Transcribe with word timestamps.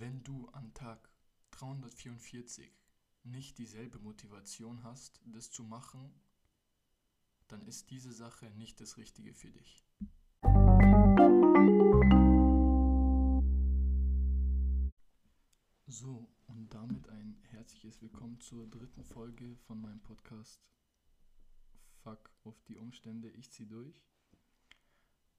Wenn 0.00 0.22
du 0.22 0.48
an 0.52 0.72
Tag 0.72 1.10
344 1.50 2.72
nicht 3.24 3.58
dieselbe 3.58 3.98
Motivation 3.98 4.82
hast, 4.82 5.20
das 5.26 5.50
zu 5.50 5.62
machen, 5.62 6.10
dann 7.48 7.66
ist 7.66 7.90
diese 7.90 8.10
Sache 8.10 8.50
nicht 8.52 8.80
das 8.80 8.96
Richtige 8.96 9.34
für 9.34 9.50
dich. 9.50 9.84
So, 15.86 16.34
und 16.46 16.72
damit 16.72 17.06
ein 17.10 17.38
herzliches 17.50 18.00
Willkommen 18.00 18.40
zur 18.40 18.70
dritten 18.70 19.04
Folge 19.04 19.54
von 19.66 19.82
meinem 19.82 20.00
Podcast 20.00 20.64
Fuck 22.04 22.30
auf 22.44 22.58
die 22.62 22.78
Umstände, 22.78 23.28
ich 23.28 23.50
zieh 23.52 23.66
durch. 23.66 24.02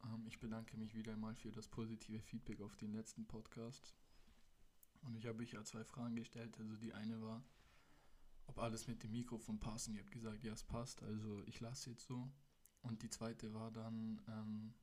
Ähm, 0.03 0.27
ich 0.27 0.39
bedanke 0.39 0.77
mich 0.77 0.93
wieder 0.93 1.13
einmal 1.13 1.33
für 1.33 1.51
das 1.51 1.67
positive 1.67 2.21
Feedback 2.21 2.61
auf 2.61 2.75
den 2.75 2.93
letzten 2.93 3.25
Podcast. 3.25 3.95
Und 5.01 5.15
ich 5.15 5.25
habe 5.25 5.41
euch 5.41 5.51
ja 5.51 5.63
zwei 5.63 5.83
Fragen 5.83 6.15
gestellt. 6.15 6.57
Also 6.59 6.75
die 6.75 6.93
eine 6.93 7.21
war, 7.21 7.43
ob 8.47 8.59
alles 8.59 8.87
mit 8.87 9.03
dem 9.03 9.11
Mikrofon 9.11 9.59
passt. 9.59 9.87
Und 9.87 9.95
ihr 9.95 10.01
habt 10.01 10.11
gesagt, 10.11 10.43
ja, 10.43 10.53
es 10.53 10.63
passt. 10.63 11.01
Also 11.03 11.43
ich 11.45 11.59
lasse 11.59 11.91
jetzt 11.91 12.05
so. 12.05 12.31
Und 12.81 13.01
die 13.03 13.09
zweite 13.09 13.53
war 13.53 13.71
dann 13.71 14.21
ähm, 14.27 14.73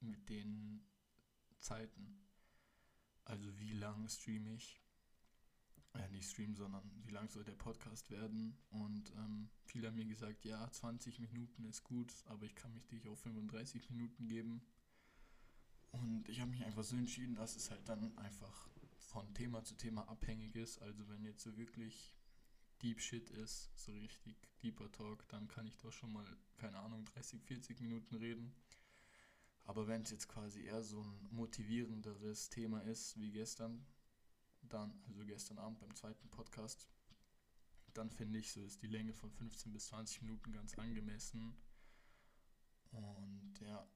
mit 0.00 0.28
den 0.28 0.86
Zeiten. 1.58 2.24
Also 3.24 3.58
wie 3.58 3.72
lang 3.72 4.08
streame 4.08 4.54
ich? 4.54 4.80
Äh, 5.94 6.08
nicht 6.10 6.30
streamen, 6.30 6.54
sondern 6.54 6.90
wie 7.04 7.10
lang 7.10 7.28
soll 7.28 7.44
der 7.44 7.54
Podcast 7.54 8.10
werden? 8.10 8.56
Und 8.70 9.10
ähm, 9.16 9.50
viele 9.64 9.88
haben 9.88 9.96
mir 9.96 10.04
gesagt, 10.04 10.44
ja, 10.44 10.70
20 10.70 11.18
Minuten 11.20 11.64
ist 11.64 11.82
gut, 11.82 12.12
aber 12.26 12.44
ich 12.44 12.54
kann 12.54 12.72
mich 12.72 12.86
dich 12.86 13.08
auf 13.08 13.18
35 13.20 13.90
Minuten 13.90 14.28
geben. 14.28 14.62
Und 15.90 16.28
ich 16.28 16.40
habe 16.40 16.50
mich 16.50 16.64
einfach 16.64 16.84
so 16.84 16.96
entschieden, 16.96 17.34
dass 17.34 17.56
es 17.56 17.70
halt 17.70 17.88
dann 17.88 18.16
einfach 18.18 18.68
von 19.08 19.32
Thema 19.34 19.64
zu 19.64 19.74
Thema 19.74 20.06
abhängig 20.08 20.54
ist. 20.54 20.80
Also 20.82 21.08
wenn 21.08 21.24
jetzt 21.24 21.42
so 21.42 21.56
wirklich 21.56 22.12
Deep 22.82 23.00
Shit 23.00 23.30
ist, 23.30 23.70
so 23.74 23.92
richtig 23.92 24.36
deeper 24.62 24.90
Talk, 24.92 25.26
dann 25.28 25.48
kann 25.48 25.66
ich 25.66 25.76
doch 25.78 25.92
schon 25.92 26.12
mal, 26.12 26.26
keine 26.58 26.78
Ahnung, 26.78 27.04
30, 27.06 27.42
40 27.42 27.80
Minuten 27.80 28.14
reden. 28.16 28.54
Aber 29.64 29.86
wenn 29.86 30.02
es 30.02 30.10
jetzt 30.10 30.28
quasi 30.28 30.62
eher 30.62 30.82
so 30.82 31.02
ein 31.02 31.28
motivierenderes 31.30 32.50
Thema 32.50 32.80
ist 32.80 33.18
wie 33.18 33.30
gestern, 33.30 33.86
dann, 34.62 35.02
also 35.08 35.24
gestern 35.24 35.58
Abend 35.58 35.80
beim 35.80 35.94
zweiten 35.94 36.28
Podcast, 36.30 36.86
dann 37.94 38.10
finde 38.10 38.38
ich, 38.38 38.52
so 38.52 38.62
ist 38.62 38.82
die 38.82 38.86
Länge 38.86 39.12
von 39.12 39.30
15 39.30 39.72
bis 39.72 39.86
20 39.86 40.22
Minuten 40.22 40.52
ganz 40.52 40.78
angemessen. 40.78 41.56
Und 42.92 43.60
ja, 43.60 43.86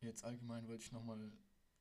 jetzt 0.00 0.24
allgemein 0.24 0.66
wollte 0.68 0.84
ich 0.84 0.92
nochmal 0.92 1.32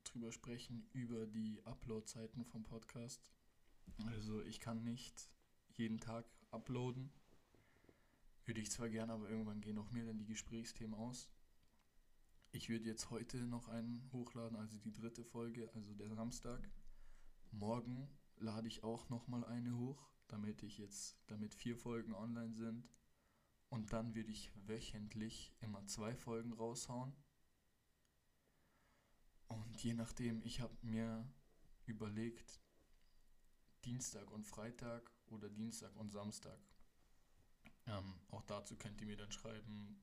drüber 0.04 0.32
sprechen, 0.32 0.88
über 0.94 1.26
die 1.26 1.62
Upload-Zeiten 1.66 2.46
vom 2.46 2.64
Podcast. 2.64 3.24
Also 4.08 4.42
ich 4.44 4.60
kann 4.60 4.84
nicht 4.84 5.30
jeden 5.74 6.00
Tag 6.00 6.26
uploaden. 6.52 7.12
Würde 8.46 8.62
ich 8.62 8.72
zwar 8.72 8.90
gerne, 8.90 9.14
aber 9.14 9.30
irgendwann 9.30 9.62
gehen 9.62 9.78
auch 9.78 9.92
mir 9.92 10.06
dann 10.06 10.18
die 10.18 10.26
Gesprächsthemen 10.26 10.96
aus. 10.96 11.30
Ich 12.52 12.70
würde 12.70 12.86
jetzt 12.86 13.10
heute 13.10 13.38
noch 13.46 13.70
einen 13.70 14.10
hochladen, 14.12 14.58
also 14.58 14.78
die 14.78 14.92
dritte 14.92 15.24
Folge, 15.24 15.70
also 15.74 15.94
der 15.94 16.10
Samstag. 16.10 16.70
Morgen 17.52 18.10
lade 18.38 18.68
ich 18.68 18.84
auch 18.84 19.08
nochmal 19.10 19.46
eine 19.46 19.78
hoch, 19.78 20.10
damit 20.28 20.64
ich 20.64 20.78
jetzt, 20.78 21.18
damit 21.28 21.54
vier 21.54 21.78
Folgen 21.78 22.14
online 22.14 22.54
sind. 22.56 22.90
Und 23.70 23.94
dann 23.94 24.16
würde 24.16 24.32
ich 24.32 24.52
wöchentlich 24.68 25.54
immer 25.62 25.86
zwei 25.86 26.14
Folgen 26.14 26.52
raushauen. 26.52 27.14
Und 29.52 29.84
je 29.84 29.94
nachdem, 29.94 30.42
ich 30.44 30.62
habe 30.62 30.76
mir 30.82 31.28
überlegt, 31.86 32.62
Dienstag 33.84 34.32
und 34.32 34.46
Freitag 34.46 35.12
oder 35.28 35.50
Dienstag 35.50 35.96
und 35.98 36.12
Samstag. 36.12 36.60
Ähm, 37.88 38.22
auch 38.30 38.44
dazu 38.44 38.78
könnt 38.78 39.02
ihr 39.02 39.08
mir 39.08 39.18
dann 39.18 39.32
schreiben, 39.32 40.02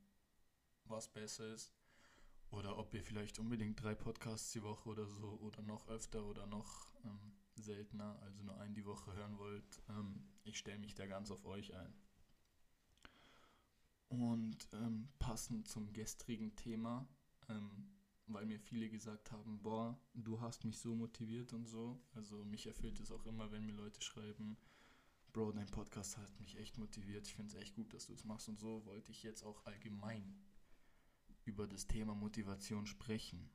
was 0.84 1.08
besser 1.08 1.54
ist. 1.54 1.72
Oder 2.50 2.78
ob 2.78 2.92
ihr 2.94 3.02
vielleicht 3.02 3.38
unbedingt 3.38 3.82
drei 3.82 3.94
Podcasts 3.94 4.52
die 4.52 4.62
Woche 4.62 4.88
oder 4.88 5.06
so 5.06 5.38
oder 5.40 5.62
noch 5.62 5.86
öfter 5.88 6.24
oder 6.24 6.46
noch 6.46 6.94
ähm, 7.04 7.32
seltener, 7.56 8.18
also 8.22 8.42
nur 8.42 8.58
einen 8.58 8.74
die 8.74 8.86
Woche 8.86 9.12
hören 9.14 9.38
wollt. 9.38 9.82
Ähm, 9.88 10.28
ich 10.44 10.58
stelle 10.58 10.78
mich 10.78 10.94
da 10.94 11.06
ganz 11.06 11.30
auf 11.30 11.44
euch 11.44 11.74
ein. 11.74 11.94
Und 14.08 14.68
ähm, 14.72 15.08
passend 15.18 15.68
zum 15.68 15.92
gestrigen 15.92 16.56
Thema, 16.56 17.06
ähm, 17.48 17.97
weil 18.32 18.46
mir 18.46 18.60
viele 18.60 18.88
gesagt 18.88 19.32
haben, 19.32 19.62
boah, 19.62 19.98
du 20.14 20.40
hast 20.40 20.64
mich 20.64 20.78
so 20.78 20.94
motiviert 20.94 21.52
und 21.52 21.66
so. 21.66 22.00
Also 22.12 22.44
mich 22.44 22.66
erfüllt 22.66 23.00
es 23.00 23.10
auch 23.10 23.24
immer, 23.26 23.50
wenn 23.50 23.64
mir 23.66 23.72
Leute 23.74 24.00
schreiben, 24.02 24.56
Bro, 25.32 25.52
dein 25.52 25.70
Podcast 25.70 26.16
hat 26.16 26.40
mich 26.40 26.56
echt 26.56 26.78
motiviert. 26.78 27.26
Ich 27.26 27.34
finde 27.34 27.54
es 27.54 27.62
echt 27.62 27.74
gut, 27.74 27.92
dass 27.92 28.06
du 28.06 28.14
es 28.14 28.24
machst 28.24 28.48
und 28.48 28.58
so 28.58 28.84
wollte 28.86 29.12
ich 29.12 29.22
jetzt 29.22 29.42
auch 29.44 29.64
allgemein 29.66 30.34
über 31.44 31.66
das 31.66 31.86
Thema 31.86 32.14
Motivation 32.14 32.86
sprechen. 32.86 33.50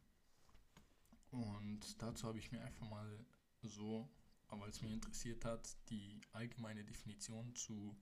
Und 1.31 2.01
dazu 2.01 2.27
habe 2.27 2.37
ich 2.37 2.51
mir 2.51 2.61
einfach 2.61 2.87
mal 2.87 3.25
so, 3.63 4.07
weil 4.49 4.69
es 4.69 4.81
mich 4.81 4.91
interessiert 4.91 5.45
hat, 5.45 5.75
die 5.89 6.21
allgemeine 6.31 6.85
Definition 6.85 7.55
zu 7.55 7.97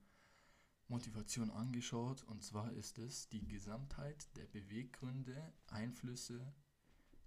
Motivation 0.88 1.50
angeschaut. 1.50 2.24
Und 2.24 2.44
zwar 2.44 2.74
ist 2.74 2.98
es 3.00 3.30
die 3.30 3.48
Gesamtheit 3.48 4.36
der 4.36 4.48
Beweggründe, 4.48 5.54
Einflüsse, 5.68 6.54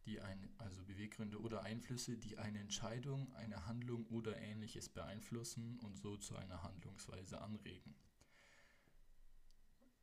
die 0.07 0.21
ein, 0.21 0.53
also 0.59 0.83
Beweggründe 0.85 1.41
oder 1.41 1.63
Einflüsse, 1.63 2.17
die 2.17 2.39
eine 2.39 2.61
Entscheidung, 2.61 3.33
eine 3.35 3.67
Handlung 3.67 4.07
oder 4.09 4.37
ähnliches 4.37 4.89
beeinflussen 4.89 5.79
und 5.81 5.99
so 5.99 6.17
zu 6.17 6.37
einer 6.37 6.63
Handlungsweise 6.63 7.41
anregen. 7.41 7.95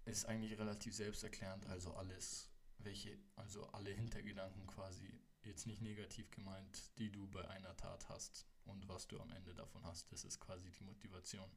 Ist 0.06 0.26
eigentlich 0.26 0.58
relativ 0.58 0.96
selbsterklärend, 0.96 1.68
also 1.68 1.94
alles, 1.94 2.50
welche, 2.80 3.18
also 3.36 3.68
alle 3.68 3.92
Hintergedanken 3.92 4.66
quasi, 4.68 5.22
jetzt 5.44 5.68
nicht 5.68 5.82
negativ 5.82 6.30
gemeint, 6.32 6.98
die 6.98 7.12
du 7.12 7.28
bei 7.28 7.48
einer 7.48 7.76
Tat 7.78 8.10
hast 8.10 8.48
und 8.66 8.88
was 8.88 9.08
du 9.08 9.20
am 9.20 9.32
Ende 9.32 9.54
davon 9.54 9.84
hast, 9.84 10.12
das 10.12 10.24
ist 10.24 10.40
quasi 10.40 10.70
die 10.72 10.84
Motivation. 10.84 11.50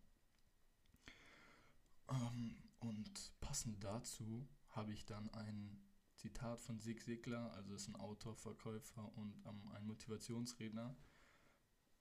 Ähm, 2.10 2.56
und 2.80 3.32
passend 3.40 3.82
dazu 3.82 4.46
habe 4.68 4.92
ich 4.92 5.06
dann 5.06 5.30
ein 5.34 5.80
Zitat 6.24 6.58
von 6.58 6.80
Sig 6.80 7.02
Sigler, 7.02 7.52
also 7.52 7.74
ist 7.74 7.86
ein 7.86 7.96
Autor, 7.96 8.34
Verkäufer 8.34 9.14
und 9.14 9.36
ähm, 9.44 9.68
ein 9.74 9.86
Motivationsredner. 9.86 10.96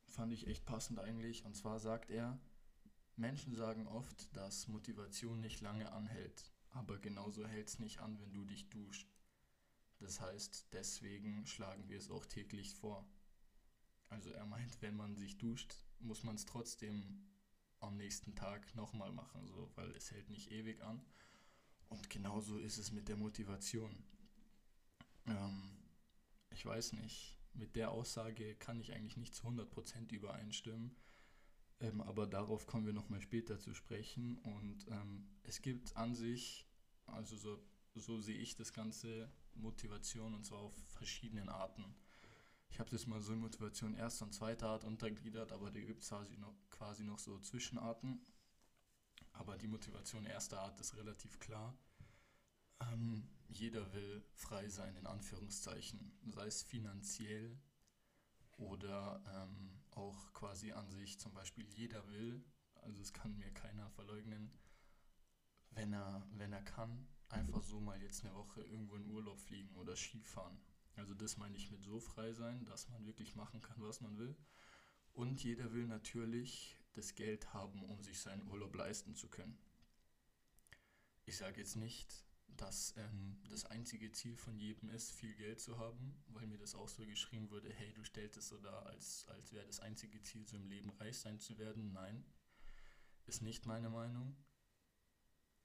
Fand 0.07 0.31
ich 0.31 0.47
echt 0.47 0.63
passend 0.66 0.97
eigentlich. 0.97 1.44
Und 1.44 1.57
zwar 1.57 1.78
sagt 1.81 2.09
er, 2.09 2.39
Menschen 3.17 3.53
sagen 3.53 3.85
oft, 3.85 4.34
dass 4.34 4.69
Motivation 4.69 5.41
nicht 5.41 5.59
lange 5.59 5.91
anhält, 5.91 6.50
aber 6.69 7.00
genauso 7.00 7.45
hält 7.45 7.67
es 7.67 7.79
nicht 7.79 8.00
an, 8.00 8.17
wenn 8.22 8.31
du 8.31 8.45
dich 8.45 8.69
duscht. 8.69 9.13
Das 10.00 10.22
heißt, 10.22 10.69
deswegen 10.72 11.45
schlagen 11.45 11.90
wir 11.90 11.97
es 11.97 12.09
auch 12.09 12.25
täglich 12.25 12.73
vor. 12.73 13.05
Also 14.07 14.29
er 14.29 14.45
meint, 14.45 14.81
wenn 14.81 14.95
man 14.95 15.17
sich 15.17 15.38
duscht, 15.38 15.84
muss 16.00 16.23
man 16.23 16.35
es 16.35 16.45
trotzdem 16.45 17.28
am 17.81 17.97
nächsten 17.97 18.35
Tag 18.35 18.73
nochmal 18.73 19.11
machen, 19.11 19.45
so, 19.47 19.69
weil 19.75 19.91
es 19.91 20.11
hält 20.11 20.29
nicht 20.29 20.50
ewig 20.50 20.81
an. 20.81 21.05
Und 21.90 22.09
genauso 22.09 22.57
ist 22.57 22.78
es 22.78 22.94
mit 22.94 23.09
der 23.09 23.17
Motivation. 23.17 23.94
Ähm, 25.28 25.78
ich 26.51 26.66
weiß 26.66 26.94
nicht, 26.94 27.38
mit 27.53 27.75
der 27.75 27.91
Aussage 27.91 28.56
kann 28.56 28.79
ich 28.79 28.94
eigentlich 28.94 29.17
nicht 29.17 29.35
zu 29.35 29.47
100% 29.47 30.11
übereinstimmen, 30.11 30.95
ähm, 31.79 32.01
aber 32.01 32.28
darauf 32.28 32.66
kommen 32.66 32.85
wir 32.85 32.94
nochmal 32.94 33.22
später 33.22 33.59
zu 33.59 33.73
sprechen. 33.73 34.38
Und 34.39 34.88
ähm, 34.88 35.28
es 35.44 35.61
gibt 35.61 35.95
an 35.95 36.16
sich, 36.16 36.67
also 37.06 37.35
so, 37.38 37.59
so 37.95 38.19
sehe 38.19 38.38
ich 38.38 38.56
das 38.56 38.73
Ganze, 38.73 39.31
Motivation 39.56 40.34
und 40.34 40.45
zwar 40.45 40.59
auf 40.59 40.73
verschiedenen 40.88 41.50
Arten. 41.50 41.95
Ich 42.69 42.79
habe 42.79 42.90
das 42.90 43.05
mal 43.05 43.22
so 43.22 43.34
in 43.34 43.40
Motivation 43.40 43.94
erster 43.94 44.25
und 44.25 44.34
zweiter 44.34 44.69
Art 44.69 44.84
untergliedert, 44.84 45.52
aber 45.52 45.69
da 45.69 45.79
gibt 45.79 46.02
es 46.02 46.09
quasi 46.09 46.37
noch, 46.37 46.55
quasi 46.72 47.03
noch 47.03 47.19
so 47.19 47.37
Zwischenarten. 47.37 48.26
Aber 49.34 49.58
die 49.58 49.67
Motivation 49.67 50.26
erster 50.26 50.59
Art 50.61 50.79
ist 50.79 50.96
relativ 50.96 51.40
klar. 51.40 51.78
Ähm, 52.79 53.28
jeder 53.53 53.94
will 53.94 54.23
frei 54.35 54.67
sein, 54.70 54.96
in 54.96 55.08
Anführungszeichen, 55.08 56.17
sei 56.26 56.47
es 56.47 56.64
finanziell 56.64 57.58
oder 58.58 59.23
ähm, 59.28 59.82
auch 59.91 60.34
quasi 60.34 60.72
an 60.72 60.90
sich. 60.90 61.20
Zum 61.20 61.34
Beispiel 61.34 61.66
jeder 61.70 62.08
will, 62.09 62.44
also 62.76 63.02
es 63.02 63.14
kann 63.14 63.35
mir 63.38 63.52
keiner 63.52 63.90
verleugnen, 63.91 64.52
wenn 65.72 65.94
er, 65.94 66.28
wenn 66.32 66.53
er 66.53 66.64
kann, 66.64 67.08
einfach 67.29 67.64
so 67.64 67.79
mal 67.79 68.02
jetzt 68.02 68.23
eine 68.23 68.35
Woche 68.35 68.61
irgendwo 68.61 68.96
in 68.96 69.09
Urlaub 69.09 69.40
fliegen 69.40 69.76
oder 69.76 69.96
Skifahren 69.96 70.59
also 70.96 71.14
das 71.14 71.38
meine 71.38 71.58
ich 71.58 71.72
mit 71.72 71.84
so 71.84 72.00
frei 72.00 72.34
sein, 72.34 72.66
dass 72.66 72.90
man 72.90 73.05
wirklich 73.05 73.35
machen 73.35 73.61
kann, 73.61 73.82
was 73.82 74.02
man 74.02 74.17
will. 74.17 74.35
Und 75.14 75.44
jeder 75.44 75.73
will 75.73 75.88
natürlich 75.88 76.78
das 76.94 77.16
Geld 77.16 77.53
haben, 77.53 77.84
um 77.84 78.03
sich 78.03 78.20
seinen 78.20 78.47
Urlaub 78.47 78.76
leisten 78.76 79.16
zu 79.16 79.28
können. 79.28 79.58
Ich 81.26 81.38
sage 81.38 81.61
jetzt 81.61 81.76
nicht, 81.76 82.26
dass 82.58 82.96
ähm, 82.97 83.38
das 83.50 83.66
einzige 83.66 84.11
Ziel 84.11 84.38
von 84.38 84.58
jedem 84.58 84.90
ist, 84.90 85.11
viel 85.11 85.35
Geld 85.35 85.59
zu 85.59 85.78
haben, 85.78 86.23
weil 86.28 86.47
mir 86.47 86.58
das 86.58 86.76
auch 86.76 86.88
so 86.88 87.05
geschrieben 87.05 87.50
wurde, 87.50 87.72
hey, 87.73 87.94
du 87.94 88.03
stellst 88.03 88.38
es 88.38 88.47
so 88.47 88.58
dar, 88.58 88.85
als, 88.85 89.28
als 89.29 89.52
wäre 89.52 89.66
das 89.66 89.79
einzige 89.79 90.22
Ziel 90.22 90.47
so 90.47 90.58
im 90.58 90.67
Leben 90.67 90.90
reich 90.91 91.20
sein 91.20 91.40
zu 91.40 91.58
werden. 91.58 91.91
Nein, 91.94 92.26
ist 93.26 93.41
nicht 93.41 93.66
meine 93.66 93.90
Meinung. 93.90 94.35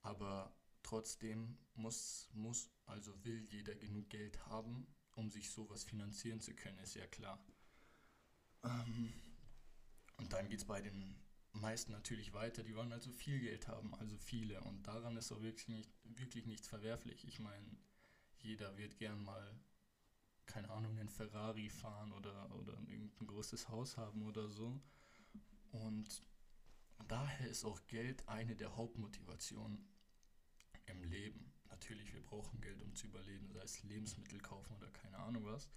Aber 0.01 0.55
trotzdem 0.83 1.57
muss, 1.73 2.29
muss, 2.33 2.71
also 2.85 3.23
will 3.23 3.43
jeder 3.45 3.75
genug 3.75 4.09
Geld 4.09 4.45
haben, 4.47 4.87
um 5.15 5.29
sich 5.29 5.51
sowas 5.51 5.83
finanzieren 5.83 6.41
zu 6.41 6.55
können, 6.55 6.79
ist 6.79 6.95
ja 6.95 7.05
klar. 7.07 7.43
Ähm, 8.63 9.13
und 10.17 10.33
dann 10.33 10.49
geht 10.49 10.59
es 10.59 10.65
bei 10.65 10.81
den 10.81 11.15
meisten 11.53 11.91
natürlich 11.91 12.33
weiter, 12.33 12.63
die 12.63 12.75
wollen 12.75 12.91
also 12.91 13.11
viel 13.11 13.39
Geld 13.39 13.67
haben, 13.67 13.93
also 13.95 14.17
viele. 14.17 14.61
Und 14.61 14.83
daran 14.87 15.17
ist 15.17 15.31
auch 15.31 15.41
wirklich, 15.41 15.67
nicht, 15.67 15.91
wirklich 16.03 16.45
nichts 16.45 16.67
verwerflich. 16.67 17.27
Ich 17.27 17.39
meine, 17.39 17.77
jeder 18.37 18.77
wird 18.77 18.97
gern 18.97 19.23
mal, 19.23 19.59
keine 20.45 20.69
Ahnung, 20.69 20.97
einen 20.97 21.09
Ferrari 21.09 21.69
fahren 21.69 22.11
oder, 22.13 22.53
oder 22.55 22.73
irgendein 22.87 23.27
großes 23.27 23.69
Haus 23.69 23.97
haben 23.97 24.23
oder 24.23 24.49
so. 24.49 24.79
Und 25.71 26.23
daher 27.07 27.47
ist 27.47 27.65
auch 27.65 27.85
Geld 27.87 28.27
eine 28.27 28.55
der 28.55 28.75
Hauptmotivationen 28.75 29.87
im 30.85 31.03
Leben. 31.03 31.53
Natürlich, 31.69 32.13
wir 32.13 32.23
brauchen 32.23 32.61
Geld, 32.61 32.81
um 32.81 32.95
zu 32.95 33.07
überleben, 33.07 33.51
sei 33.51 33.61
es 33.61 33.83
Lebensmittel 33.83 34.39
kaufen 34.39 34.75
oder 34.75 34.89
keine 34.91 35.17
Ahnung 35.17 35.45
was. 35.45 35.69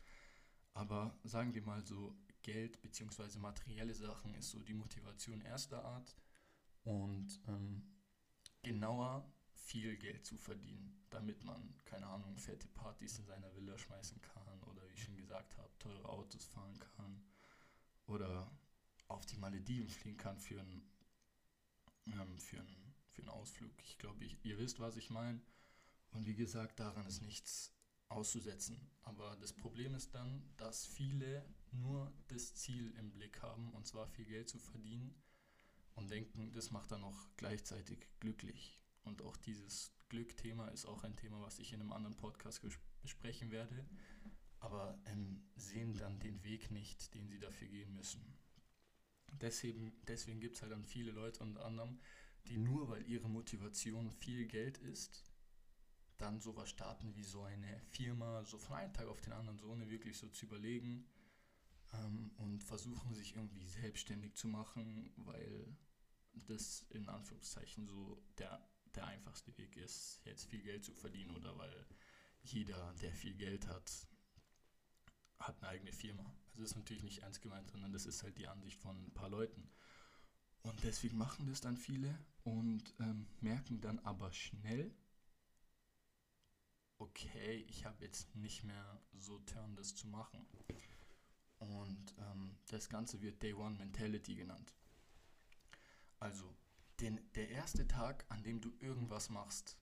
Aber 0.75 1.19
sagen 1.25 1.55
wir 1.55 1.63
mal 1.63 1.85
so, 1.85 2.17
Geld 2.43 2.81
bzw. 2.83 3.39
materielle 3.39 3.94
Sachen 3.94 4.35
ist 4.35 4.50
so 4.50 4.62
die 4.62 4.75
Motivation 4.75 5.41
erster 5.41 5.85
Art 5.85 6.17
und 6.85 7.41
ähm, 7.49 7.83
genauer 8.62 9.31
viel 9.55 9.97
Geld 9.97 10.27
zu 10.27 10.37
verdienen, 10.37 11.05
damit 11.11 11.44
man, 11.44 11.75
keine 11.85 12.06
Ahnung, 12.06 12.37
fette 12.37 12.67
Partys 12.69 13.19
in 13.19 13.27
seiner 13.27 13.55
Villa 13.55 13.79
schmeißen 13.79 14.21
kann 14.21 14.62
oder 14.65 14.89
wie 14.89 14.94
ich 14.94 15.05
schon 15.05 15.17
gesagt 15.17 15.56
habe, 15.56 15.71
teure 15.79 16.09
Autos 16.09 16.44
fahren 16.47 16.79
kann 16.79 17.23
oder 18.06 18.50
auf 19.09 19.25
die 19.27 19.37
Malediven 19.37 19.88
fliegen 19.88 20.17
kann 20.17 20.38
für 20.38 20.61
einen, 20.61 20.83
ähm, 22.06 22.38
für 22.38 22.65
für 23.12 23.23
einen 23.23 23.31
Ausflug. 23.31 23.71
Ich 23.85 23.99
glaube, 23.99 24.25
ihr 24.25 24.59
wisst, 24.59 24.81
was 24.81 24.97
ich 24.97 25.11
meine. 25.11 25.41
Und 26.12 26.27
wie 26.27 26.35
gesagt, 26.35 26.81
daran 26.81 27.06
ist 27.06 27.23
nichts 27.23 27.73
auszusetzen. 28.09 28.91
Aber 29.03 29.37
das 29.37 29.53
Problem 29.53 29.95
ist 29.95 30.15
dann, 30.15 30.43
dass 30.56 30.87
viele 30.87 31.45
nur 31.73 32.13
das 32.29 32.55
Ziel 32.55 32.93
im 32.99 33.13
Blick 33.13 33.43
haben, 33.43 33.73
und 33.73 33.87
zwar 33.87 34.07
viel 34.07 34.25
Geld 34.25 34.49
zu 34.49 34.59
verdienen 34.59 35.15
und 35.95 36.11
denken, 36.11 36.53
das 36.53 36.71
macht 36.71 36.91
dann 36.93 37.05
auch 37.05 37.29
gleichzeitig 37.37 38.07
glücklich. 38.21 38.81
Und 39.05 39.23
auch 39.23 39.37
dieses 39.37 39.93
Glückthema 40.09 40.69
ist 40.69 40.87
auch 40.87 41.05
ein 41.05 41.17
Thema, 41.17 41.41
was 41.41 41.59
ich 41.59 41.73
in 41.73 41.81
einem 41.81 41.93
anderen 41.93 42.17
Podcast 42.17 42.63
besprechen 43.03 43.51
werde, 43.51 43.87
aber 44.61 44.99
ähm, 45.07 45.43
sehen 45.57 45.97
dann 45.97 46.21
den 46.21 46.45
Weg 46.45 46.71
nicht, 46.71 47.15
den 47.15 47.29
sie 47.29 47.39
dafür 47.39 47.69
gehen 47.69 47.95
müssen. 47.95 48.23
Deswegen, 49.41 49.93
deswegen 50.07 50.41
gibt 50.41 50.57
es 50.57 50.63
halt 50.63 50.73
dann 50.73 50.85
viele 50.85 51.11
Leute 51.11 51.43
unter 51.43 51.65
anderem, 51.65 51.99
die 52.47 52.59
nur 52.59 52.89
weil 52.89 53.07
ihre 53.09 53.29
Motivation 53.29 54.11
viel 54.11 54.47
Geld 54.47 54.79
ist, 54.79 55.25
dann 56.19 56.41
sowas 56.41 56.71
starten 56.71 57.17
wie 57.17 57.25
so 57.25 57.43
eine 57.43 57.81
Firma, 57.91 58.45
so 58.45 58.59
von 58.59 58.77
einem 58.77 58.93
Tag 58.93 59.09
auf 59.09 59.21
den 59.21 59.33
anderen, 59.33 59.59
so 59.59 59.69
ohne 59.69 59.91
wirklich 59.91 60.17
so 60.17 60.29
zu 60.29 60.47
überlegen 60.47 61.07
ähm, 61.93 62.31
und 62.37 62.65
versuchen 62.65 63.15
sich 63.15 63.37
irgendwie 63.37 63.67
selbstständig 63.67 64.35
zu 64.35 64.49
machen, 64.49 65.12
weil 65.17 65.77
das 66.33 66.83
in 66.91 67.09
Anführungszeichen 67.09 67.87
so 67.87 68.23
der, 68.39 68.67
der 68.94 69.06
einfachste 69.06 69.56
Weg 69.59 69.77
ist, 69.77 70.21
jetzt 70.25 70.47
viel 70.47 70.62
Geld 70.62 70.85
zu 70.85 70.93
verdienen 70.93 71.35
oder 71.37 71.56
weil 71.59 71.87
jeder, 72.43 72.94
der 73.00 73.12
viel 73.12 73.35
Geld 73.35 73.67
hat, 73.69 74.09
hat 75.39 75.59
eine 75.59 75.69
eigene 75.69 75.93
Firma. 75.93 76.25
Also 76.50 76.62
das 76.62 76.73
ist 76.73 76.77
natürlich 76.77 77.03
nicht 77.03 77.23
ernst 77.23 77.43
gemeint, 77.43 77.71
sondern 77.71 77.93
das 77.93 78.06
ist 78.06 78.23
halt 78.23 78.38
die 78.38 78.49
Ansicht 78.49 78.81
von 78.81 78.97
ein 79.06 79.15
paar 79.15 79.31
Leuten. 79.31 79.71
Und 80.62 80.83
deswegen 80.85 81.19
machen 81.19 81.47
das 81.47 81.61
dann 81.61 81.77
viele 81.77 82.17
und 82.45 82.95
ähm, 83.00 83.27
merken 83.41 83.81
dann 83.81 83.99
aber 84.00 84.33
schnell, 84.33 84.95
okay, 86.99 87.65
ich 87.69 87.85
habe 87.85 88.05
jetzt 88.05 88.35
nicht 88.37 88.62
mehr 88.62 89.03
so 89.12 89.38
Turn, 89.41 89.75
das 89.75 89.95
zu 89.95 90.06
machen. 90.06 90.47
Und 91.62 92.14
ähm, 92.19 92.56
das 92.69 92.88
Ganze 92.88 93.20
wird 93.23 93.43
Day 93.43 93.55
One 93.55 93.76
Mentality 93.76 94.35
genannt. 94.35 94.75
Also, 96.19 96.55
den, 97.00 97.20
der 97.35 97.50
erste 97.50 97.87
Tag, 97.87 98.25
an 98.29 98.43
dem 98.43 98.61
du 98.61 98.73
irgendwas 98.81 99.31
machst, 99.31 99.76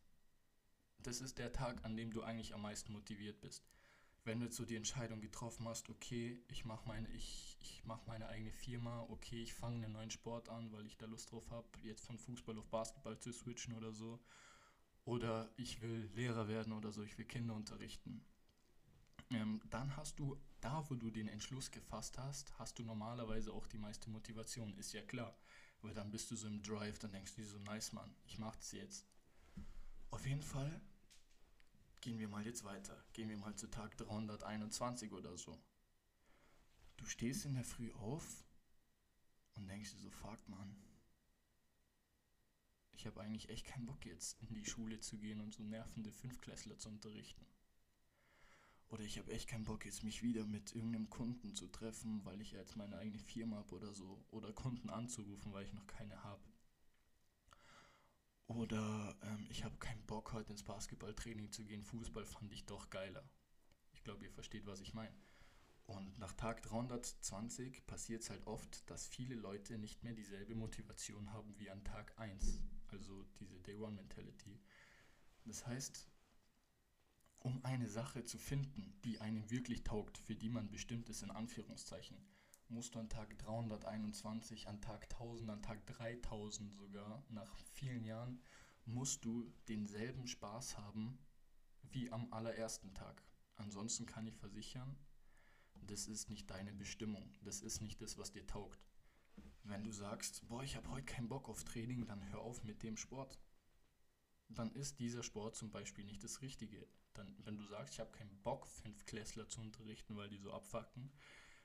das 1.03 1.21
ist 1.21 1.39
der 1.39 1.53
Tag, 1.53 1.85
an 1.85 1.97
dem 1.97 2.13
du 2.13 2.23
eigentlich 2.23 2.55
am 2.55 2.63
meisten 2.63 2.93
motiviert 2.93 3.41
bist. 3.41 3.67
Wenn 4.25 4.39
du 4.39 4.47
jetzt 4.47 4.57
so 4.57 4.67
die 4.67 4.77
Entscheidung 4.77 5.21
getroffen 5.21 5.67
hast, 5.67 5.89
okay, 5.89 6.43
ich 6.49 6.67
mache 6.67 6.87
meine, 6.87 7.09
ich, 7.09 7.57
ich 7.61 7.83
mach 7.85 8.05
meine 8.07 8.29
eigene 8.29 8.53
Firma, 8.53 9.07
okay, 9.09 9.43
ich 9.43 9.55
fange 9.55 9.85
einen 9.85 9.95
neuen 9.95 10.11
Sport 10.11 10.51
an, 10.51 10.71
weil 10.73 10.87
ich 10.87 10.99
da 10.99 11.07
Lust 11.07 11.33
drauf 11.33 11.51
habe, 11.51 11.67
jetzt 11.83 12.05
von 12.05 12.19
Fußball 12.19 12.59
auf 12.59 12.69
Basketball 12.69 13.19
zu 13.19 13.33
switchen 13.33 13.75
oder 13.75 13.93
so 13.93 14.21
oder 15.05 15.51
ich 15.57 15.81
will 15.81 16.11
Lehrer 16.15 16.49
werden 16.49 16.73
oder 16.73 16.93
so, 16.93 17.03
ich 17.03 17.17
will 17.19 17.25
Kinder 17.25 17.55
unterrichten. 17.55 18.23
Ähm, 19.31 19.61
dann 19.71 19.97
hast 19.97 20.19
du, 20.19 20.37
da 20.61 20.89
wo 20.91 20.95
du 20.95 21.11
den 21.11 21.29
Entschluss 21.29 21.71
gefasst 21.71 22.19
hast, 22.19 22.59
hast 22.59 22.79
du 22.79 22.83
normalerweise 22.83 23.53
auch 23.53 23.67
die 23.67 23.79
meiste 23.79 24.11
Motivation, 24.11 24.77
ist 24.77 24.93
ja 24.93 25.03
klar. 25.03 25.37
Weil 25.83 25.95
dann 25.95 26.11
bist 26.11 26.31
du 26.31 26.37
so 26.37 26.47
im 26.47 26.63
Drive, 26.63 26.99
dann 26.99 27.13
denkst 27.13 27.35
du 27.35 27.43
dir 27.43 27.49
so, 27.49 27.59
nice 27.59 27.93
Mann, 27.93 28.15
ich 28.25 28.39
mach's 28.39 28.73
jetzt. 28.73 29.07
Auf 30.11 30.27
jeden 30.27 30.43
Fall 30.43 30.81
gehen 32.01 32.19
wir 32.19 32.29
mal 32.29 32.45
jetzt 32.45 32.65
weiter. 32.65 33.03
Gehen 33.13 33.29
wir 33.29 33.37
mal 33.37 33.55
zu 33.55 33.71
Tag 33.71 33.97
321 33.97 35.13
oder 35.13 35.37
so. 35.37 35.59
Du 36.97 37.07
stehst 37.07 37.45
in 37.47 37.55
der 37.55 37.65
Früh 37.65 37.93
auf 37.93 38.45
und 39.55 39.69
denkst 39.69 39.93
dir 39.93 39.99
so, 39.99 40.11
fuck 40.11 40.47
man, 40.49 40.77
ich 42.93 43.07
habe 43.07 43.21
eigentlich 43.23 43.49
echt 43.49 43.67
keinen 43.67 43.87
Bock 43.87 44.05
jetzt 44.05 44.43
in 44.43 44.55
die 44.55 44.65
Schule 44.67 45.01
zu 45.01 45.17
gehen 45.17 45.41
und 45.41 45.55
so 45.55 45.63
nervende 45.63 46.13
Fünfklässler 46.13 46.79
zu 46.79 46.91
unterrichten. 46.91 47.47
Oder 48.91 49.05
ich 49.05 49.19
habe 49.19 49.33
echt 49.33 49.49
keinen 49.49 49.65
Bock 49.65 49.85
jetzt 49.85 50.03
mich 50.03 50.23
wieder 50.23 50.45
mit 50.45 50.75
irgendeinem 50.75 51.09
Kunden 51.09 51.55
zu 51.55 51.69
treffen, 51.69 52.25
weil 52.25 52.41
ich 52.41 52.53
jetzt 52.53 52.77
meine 52.77 52.99
eigene 52.99 53.19
Firma 53.19 53.57
habe 53.57 53.75
oder 53.75 53.93
so. 53.95 54.25
Oder 54.31 54.53
Kunden 54.53 54.91
anzurufen, 54.91 55.53
weil 55.53 55.65
ich 55.65 55.73
noch 55.73 55.87
keine 55.87 56.23
habe. 56.25 56.43
Oder 58.49 59.17
ähm, 59.23 59.47
ich 59.49 59.65
habe 59.65 59.77
keinen 59.79 60.05
Bock 60.07 60.33
heute 60.33 60.51
ins 60.51 60.65
Basketballtraining 60.65 61.53
zu 61.53 61.65
gehen. 61.65 61.83
Fußball 61.83 62.27
fand 62.27 62.53
ich 62.53 62.67
doch 62.67 62.91
geiler. 62.91 63.29
Ich 63.93 64.03
glaube, 64.03 64.25
ihr 64.25 64.33
versteht, 64.33 64.67
was 64.67 64.81
ich 64.81 64.93
meine. 64.93 65.17
Und 65.87 66.19
nach 66.19 66.33
Tag 66.33 66.63
320 66.63 67.87
passiert 67.87 68.23
es 68.23 68.31
halt 68.31 68.47
oft, 68.47 68.89
dass 68.91 69.07
viele 69.07 69.37
Leute 69.37 69.79
nicht 69.79 70.03
mehr 70.03 70.15
dieselbe 70.15 70.55
Motivation 70.55 71.33
haben 71.33 71.57
wie 71.59 71.71
an 71.71 71.85
Tag 71.85 72.19
1 72.19 72.61
also 72.93 73.25
diese 73.39 73.59
Day 73.61 73.77
One 73.77 73.95
Mentality. 73.95 74.59
Das 75.45 75.67
heißt, 75.67 76.10
um 77.41 77.65
eine 77.65 77.89
Sache 77.89 78.25
zu 78.25 78.39
finden, 78.39 78.95
die 79.05 79.21
einem 79.21 79.51
wirklich 79.51 79.83
taugt, 79.83 80.19
für 80.19 80.37
die 80.37 80.51
man 80.51 80.71
bestimmt 80.71 81.09
ist, 81.09 81.23
in 81.23 81.31
Anführungszeichen, 81.31 82.17
musst 82.69 82.95
du 82.95 83.01
an 83.01 83.09
Tag 83.09 83.37
321, 83.39 84.69
an 84.69 84.81
Tag 84.81 85.05
1000, 85.13 85.51
an 85.51 85.63
Tag 85.63 85.85
3000 85.87 86.75
sogar, 86.75 87.25
nach 87.31 87.57
vielen 87.73 88.05
Jahren, 88.05 88.41
musst 88.85 89.25
du 89.25 89.51
denselben 89.69 90.27
Spaß 90.27 90.79
haben 90.79 91.19
wie 91.83 92.13
am 92.13 92.33
allerersten 92.33 92.95
Tag. 92.95 93.23
Ansonsten 93.57 94.07
kann 94.07 94.27
ich 94.27 94.37
versichern, 94.37 94.97
das 95.75 96.07
ist 96.07 96.31
nicht 96.31 96.51
deine 96.51 96.73
Bestimmung, 96.73 97.33
das 97.43 97.61
ist 97.61 97.81
nicht 97.81 98.01
das, 98.01 98.19
was 98.19 98.33
dir 98.33 98.47
taugt. 98.47 98.87
Wenn 99.65 99.85
du 99.85 99.93
sagst, 99.93 100.47
boah, 100.49 100.63
ich 100.63 100.77
habe 100.77 100.91
heute 100.91 101.07
keinen 101.07 101.29
Bock 101.29 101.49
auf 101.49 101.65
Training, 101.65 102.07
dann 102.07 102.29
hör 102.31 102.41
auf 102.41 102.65
mit 102.65 102.83
dem 102.83 102.97
Sport. 102.97 103.39
Dann 104.49 104.73
ist 104.73 104.99
dieser 104.99 105.23
Sport 105.23 105.57
zum 105.57 105.71
Beispiel 105.71 106.05
nicht 106.05 106.25
das 106.25 106.43
Richtige. 106.43 106.87
Dann, 107.21 107.37
wenn 107.45 107.59
du 107.59 107.67
sagst, 107.67 107.93
ich 107.93 108.01
habe 108.01 108.13
keinen 108.13 108.41
Bock, 108.43 108.67
fünf 108.67 109.05
Klässler 109.05 109.47
zu 109.47 109.61
unterrichten, 109.61 110.17
weil 110.17 110.31
die 110.31 110.39
so 110.39 110.55
abfacken, 110.55 111.13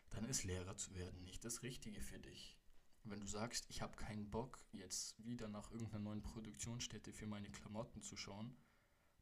dann 0.10 0.26
ist 0.26 0.44
Lehrer 0.44 0.76
zu 0.76 0.94
werden 0.96 1.24
nicht 1.24 1.46
das 1.46 1.64
Richtige 1.64 2.02
für 2.02 2.20
dich. 2.20 2.58
Wenn 3.06 3.22
du 3.22 3.26
sagst, 3.26 3.66
ich 3.70 3.82
habe 3.82 3.96
keinen 3.96 4.30
Bock, 4.30 4.60
jetzt 4.74 5.24
wieder 5.24 5.48
nach 5.48 5.72
irgendeiner 5.72 6.04
neuen 6.04 6.22
Produktionsstätte 6.22 7.14
für 7.14 7.26
meine 7.26 7.50
Klamotten 7.50 8.02
zu 8.02 8.18
schauen, 8.18 8.58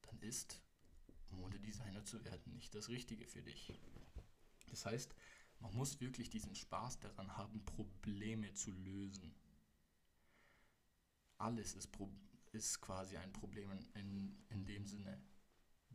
dann 0.01 0.17
ist 0.21 0.59
Modedesigner 1.29 2.03
zu 2.03 2.23
werden 2.25 2.51
nicht 2.53 2.73
das 2.73 2.89
Richtige 2.89 3.27
für 3.27 3.43
dich. 3.43 3.71
Das 4.69 4.87
heißt, 4.87 5.13
man 5.59 5.75
muss 5.75 6.01
wirklich 6.01 6.31
diesen 6.31 6.55
Spaß 6.55 6.99
daran 6.99 7.37
haben, 7.37 7.63
Probleme 7.63 8.53
zu 8.55 8.71
lösen. 8.71 9.35
Alles 11.37 11.75
ist, 11.75 11.89
ist 12.53 12.81
quasi 12.81 13.17
ein 13.17 13.33
Problem 13.33 13.69
in, 13.93 14.35
in 14.49 14.65
dem 14.65 14.87
Sinne. 14.87 15.21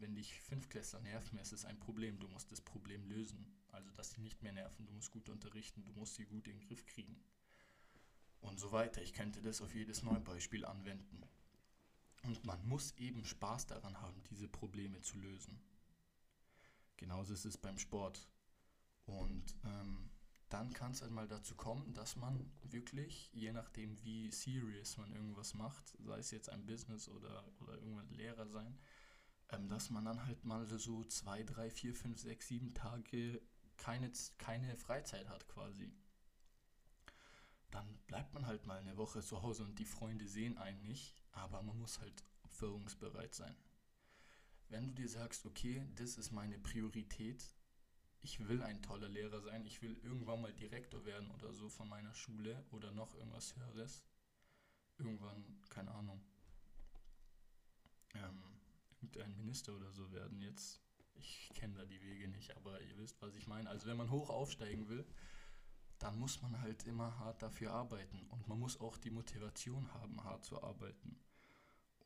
Wenn 0.01 0.15
dich 0.15 0.41
Fünfklässler 0.41 1.01
nerven, 1.01 1.39
ist 1.39 1.53
es 1.53 1.65
ein 1.65 1.79
Problem. 1.79 2.19
Du 2.19 2.29
musst 2.29 2.53
das 2.53 2.61
Problem 2.61 3.05
lösen. 3.09 3.47
Also, 3.73 3.91
dass 3.93 4.13
sie 4.13 4.21
nicht 4.21 4.43
mehr 4.43 4.53
nerven. 4.53 4.87
Du 4.87 4.93
musst 4.93 5.11
gut 5.11 5.29
unterrichten. 5.29 5.85
Du 5.85 5.93
musst 5.93 6.15
sie 6.15 6.25
gut 6.25 6.47
in 6.47 6.59
den 6.59 6.67
Griff 6.67 6.87
kriegen. 6.87 7.21
Und 8.41 8.59
so 8.59 8.73
weiter. 8.73 9.03
Ich 9.03 9.13
könnte 9.13 9.43
das 9.43 9.61
auf 9.61 9.75
jedes 9.75 10.03
neue 10.03 10.21
Beispiel 10.21 10.65
anwenden. 10.65 11.23
Und 12.23 12.45
man 12.45 12.67
muss 12.67 12.93
eben 12.99 13.25
Spaß 13.25 13.67
daran 13.67 14.01
haben, 14.01 14.23
diese 14.31 14.49
Probleme 14.49 15.01
zu 15.01 15.19
lösen. 15.19 15.61
Genauso 16.97 17.33
ist 17.33 17.45
es 17.45 17.57
beim 17.57 17.79
Sport. 17.79 18.29
Und 19.07 19.57
ähm, 19.65 20.11
dann 20.49 20.73
kann 20.73 20.93
es 20.93 21.03
einmal 21.03 21.29
dazu 21.29 21.55
kommen, 21.55 21.93
dass 21.95 22.17
man 22.17 22.51
wirklich, 22.63 23.31
je 23.33 23.53
nachdem 23.53 24.03
wie 24.03 24.31
serious 24.31 24.97
man 24.97 25.13
irgendwas 25.13 25.55
macht, 25.55 25.97
sei 26.05 26.19
es 26.19 26.31
jetzt 26.31 26.51
ein 26.51 26.67
Business 26.67 27.09
oder, 27.09 27.45
oder 27.61 27.75
irgendwann 27.75 28.11
Lehrer 28.11 28.49
sein, 28.49 28.79
ähm, 29.51 29.69
dass 29.69 29.91
man 29.91 30.05
dann 30.05 30.25
halt 30.27 30.45
mal 30.45 30.67
so 30.67 31.05
zwei, 31.05 31.43
drei, 31.43 31.71
vier, 31.71 31.95
fünf, 31.95 32.19
sechs, 32.21 32.49
sieben 32.49 32.75
Tage 32.75 33.41
keine, 33.77 34.13
keine 34.39 34.77
Freizeit 34.77 35.29
hat 35.29 35.49
quasi. 35.49 35.91
Dann 37.71 37.99
bleibt 38.07 38.35
man 38.35 38.47
halt 38.47 38.67
mal 38.67 38.79
eine 38.79 38.97
Woche 38.97 39.23
zu 39.23 39.43
Hause 39.43 39.65
und 39.65 39.79
die 39.79 39.85
Freunde 39.85 40.27
sehen 40.27 40.59
einen 40.59 40.83
nicht, 40.83 41.23
aber 41.33 41.63
man 41.63 41.79
muss 41.79 42.01
halt 42.01 42.25
opferungsbereit 42.45 43.35
sein. 43.35 43.57
Wenn 44.69 44.89
du 44.89 44.95
dir 44.95 45.09
sagst, 45.09 45.47
okay, 45.47 45.87
das 45.97 46.17
ist 46.19 46.31
meine 46.31 46.59
Priorität, 46.59 47.55
ich 48.21 48.47
will 48.49 48.63
ein 48.63 48.83
toller 48.83 49.09
Lehrer 49.09 49.41
sein, 49.41 49.65
ich 49.65 49.81
will 49.81 49.97
irgendwann 50.03 50.43
mal 50.43 50.53
Direktor 50.53 51.05
werden 51.05 51.31
oder 51.31 51.55
so 51.55 51.69
von 51.69 51.89
meiner 51.89 52.15
Schule 52.15 52.65
oder 52.73 52.91
noch 52.91 53.15
irgendwas 53.15 53.55
Höheres. 53.57 54.03
Irgendwann, 54.99 55.63
keine 55.71 55.93
Ahnung, 55.93 56.21
ähm, 58.15 58.43
irgendein 59.01 59.37
Minister 59.37 59.75
oder 59.75 59.91
so 59.93 60.11
werden 60.13 60.41
jetzt. 60.41 60.81
Ich 61.15 61.51
kenne 61.55 61.75
da 61.75 61.85
die 61.85 62.03
Wege 62.03 62.29
nicht, 62.29 62.57
aber 62.57 62.81
ihr 62.81 62.97
wisst, 62.99 63.21
was 63.21 63.35
ich 63.35 63.47
meine. 63.47 63.69
Also 63.69 63.87
wenn 63.87 63.97
man 63.97 64.11
hoch 64.11 64.31
aufsteigen 64.31 64.89
will, 64.89 65.05
dann 65.99 66.19
muss 66.19 66.41
man 66.43 66.61
halt 66.61 66.85
immer 66.85 67.19
hart 67.19 67.43
dafür 67.43 67.73
arbeiten 67.73 68.23
und 68.29 68.47
man 68.47 68.59
muss 68.59 68.81
auch 68.81 68.97
die 68.99 69.11
Motivation 69.11 69.93
haben, 69.95 70.23
hart 70.23 70.45
zu 70.45 70.63
arbeiten 70.63 71.19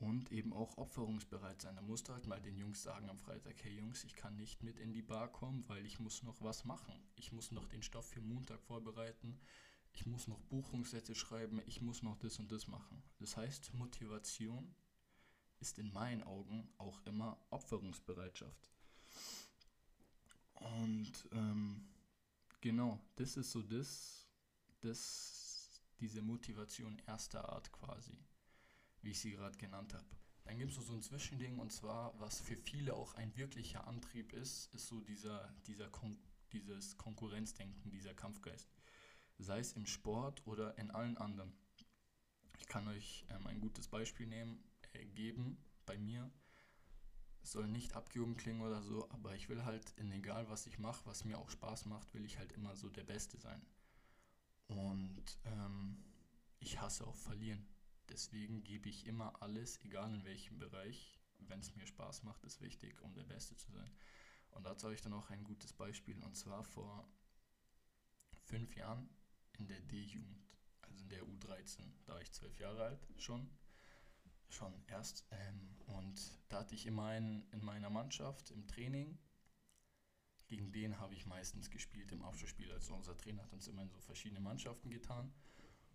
und 0.02 0.32
eben 0.32 0.52
auch 0.52 0.78
opferungsbereit 0.78 1.61
sein. 1.61 1.76
Da 1.76 1.82
musst 1.82 2.08
du 2.08 2.12
halt 2.12 2.26
mal 2.26 2.40
den 2.40 2.56
Jungs 2.56 2.82
sagen 2.82 3.08
am 3.08 3.18
Freitag, 3.18 3.62
hey 3.62 3.76
Jungs, 3.76 4.02
ich 4.04 4.16
kann 4.16 4.37
nicht 4.37 4.62
mit 4.62 4.78
in 4.78 4.92
die 4.92 5.02
Bar 5.02 5.30
kommen, 5.30 5.64
weil 5.68 5.84
ich 5.87 6.00
muss 6.00 6.22
noch 6.22 6.42
was 6.42 6.64
machen. 6.64 6.94
Ich 7.14 7.32
muss 7.32 7.52
noch 7.52 7.66
den 7.66 7.82
Stoff 7.82 8.08
für 8.08 8.20
Montag 8.20 8.62
vorbereiten. 8.62 9.38
Ich 9.92 10.06
muss 10.06 10.26
noch 10.26 10.40
Buchungssätze 10.40 11.14
schreiben. 11.14 11.61
Ich 11.66 11.82
muss 11.82 12.02
noch 12.02 12.16
das 12.16 12.38
und 12.38 12.50
das 12.50 12.66
machen. 12.66 13.02
Das 13.18 13.37
heißt, 13.37 13.75
Motivation 13.75 14.75
ist 15.62 15.78
in 15.78 15.92
meinen 15.92 16.23
Augen 16.25 16.69
auch 16.76 17.00
immer 17.07 17.38
Opferungsbereitschaft. 17.50 18.71
Und 20.54 21.12
ähm, 21.33 21.88
genau, 22.61 23.00
das 23.16 23.37
ist 23.37 23.50
so 23.50 23.62
das, 23.62 24.28
das, 24.81 25.81
diese 26.00 26.21
Motivation 26.21 27.00
erster 27.07 27.49
Art 27.49 27.73
quasi 27.73 28.19
wie 29.02 29.11
ich 29.11 29.21
sie 29.21 29.33
gerade 29.33 29.57
genannt 29.59 29.95
habe. 29.95 30.07
Dann 30.45 30.59
gibt 30.59 30.73
es 30.73 30.87
so 30.87 30.92
ein 30.92 31.02
Zwischending 31.02 31.59
und 31.59 31.73
zwar, 31.73 32.19
was 32.19 32.40
für 32.40 32.57
viele 32.57 32.95
auch 32.95 33.14
ein 33.14 33.37
wirklicher 33.37 33.87
Antrieb 33.87 34.33
ist, 34.33 34.73
ist 34.75 34.87
so 34.87 35.00
dieser, 35.00 35.52
dieser 35.66 35.88
Kon 35.88 36.19
dieses 36.52 36.99
Konkurrenzdenken, 36.99 37.90
dieser 37.90 38.12
Kampfgeist. 38.12 38.69
Sei 39.38 39.59
es 39.59 39.73
im 39.73 39.87
Sport 39.87 40.47
oder 40.47 40.76
in 40.76 40.90
allen 40.90 41.16
anderen. 41.16 41.50
Ich 42.59 42.69
kann 42.69 42.87
euch 42.88 43.25
ähm, 43.31 43.47
ein 43.47 43.59
gutes 43.59 43.88
Beispiel 43.88 44.26
nehmen, 44.26 44.62
geben 44.92 45.58
bei 45.87 45.99
mir. 45.99 46.30
Soll 47.42 47.66
nicht 47.66 47.94
abgehoben 47.94 48.37
klingen 48.37 48.62
oder 48.62 48.82
so, 48.82 49.11
aber 49.11 49.34
ich 49.34 49.49
will 49.49 49.64
halt 49.64 49.90
in 49.96 50.12
egal 50.12 50.49
was 50.49 50.66
ich 50.66 50.78
mache, 50.78 51.04
was 51.06 51.25
mir 51.25 51.38
auch 51.38 51.50
Spaß 51.50 51.87
macht, 51.87 52.14
will 52.14 52.25
ich 52.25 52.38
halt 52.38 52.52
immer 52.52 52.76
so 52.76 52.88
der 52.88 53.04
Beste 53.04 53.37
sein. 53.37 53.66
Und 54.68 55.38
ähm, 55.44 56.04
ich 56.61 56.80
hasse 56.80 57.06
auch 57.06 57.16
verlieren. 57.16 57.66
Deswegen 58.08 58.62
gebe 58.62 58.88
ich 58.88 59.06
immer 59.06 59.42
alles, 59.42 59.80
egal 59.82 60.14
in 60.14 60.25
welchem 60.25 60.58
Bereich. 60.58 61.18
Wenn 61.38 61.61
es 61.61 61.75
mir 61.75 61.87
Spaß 61.87 62.22
macht, 62.22 62.44
ist 62.44 62.61
wichtig, 62.61 63.00
um 63.02 63.12
der 63.14 63.25
Beste 63.25 63.56
zu 63.56 63.72
sein. 63.72 63.90
Und 64.50 64.64
dazu 64.64 64.84
habe 64.84 64.94
ich 64.94 65.00
dann 65.00 65.12
auch 65.12 65.30
ein 65.30 65.44
gutes 65.44 65.72
Beispiel. 65.72 66.22
Und 66.22 66.37
zwar 66.37 66.62
vor 66.62 67.08
fünf 68.44 68.76
Jahren 68.76 69.08
in 69.58 69.66
der 69.66 69.80
D-Jugend, 69.80 70.46
also 70.82 71.02
in 71.02 71.08
der 71.08 71.25
U13. 71.25 71.80
Da 72.04 72.14
war 72.14 72.22
ich 72.22 72.32
zwölf 72.32 72.58
Jahre 72.58 72.84
alt 72.84 73.08
schon. 73.16 73.50
Schon 74.52 74.75
erst. 74.87 75.25
Ähm, 75.30 75.76
und 75.87 76.38
da 76.50 76.59
hatte 76.59 76.75
ich 76.75 76.85
immer 76.85 77.06
einen 77.06 77.49
in 77.52 77.64
meiner 77.64 77.88
Mannschaft 77.88 78.50
im 78.50 78.66
Training. 78.66 79.18
Gegen 80.47 80.73
den 80.73 80.99
habe 80.99 81.14
ich 81.14 81.25
meistens 81.25 81.71
gespielt 81.71 82.12
im 82.12 82.23
Abschlussspiel. 82.23 82.71
Also 82.71 82.94
unser 82.94 83.16
Trainer 83.16 83.42
hat 83.42 83.52
uns 83.54 83.66
immer 83.66 83.80
in 83.80 83.88
so 83.88 83.99
verschiedene 84.00 84.40
Mannschaften 84.40 84.90
getan. 84.90 85.32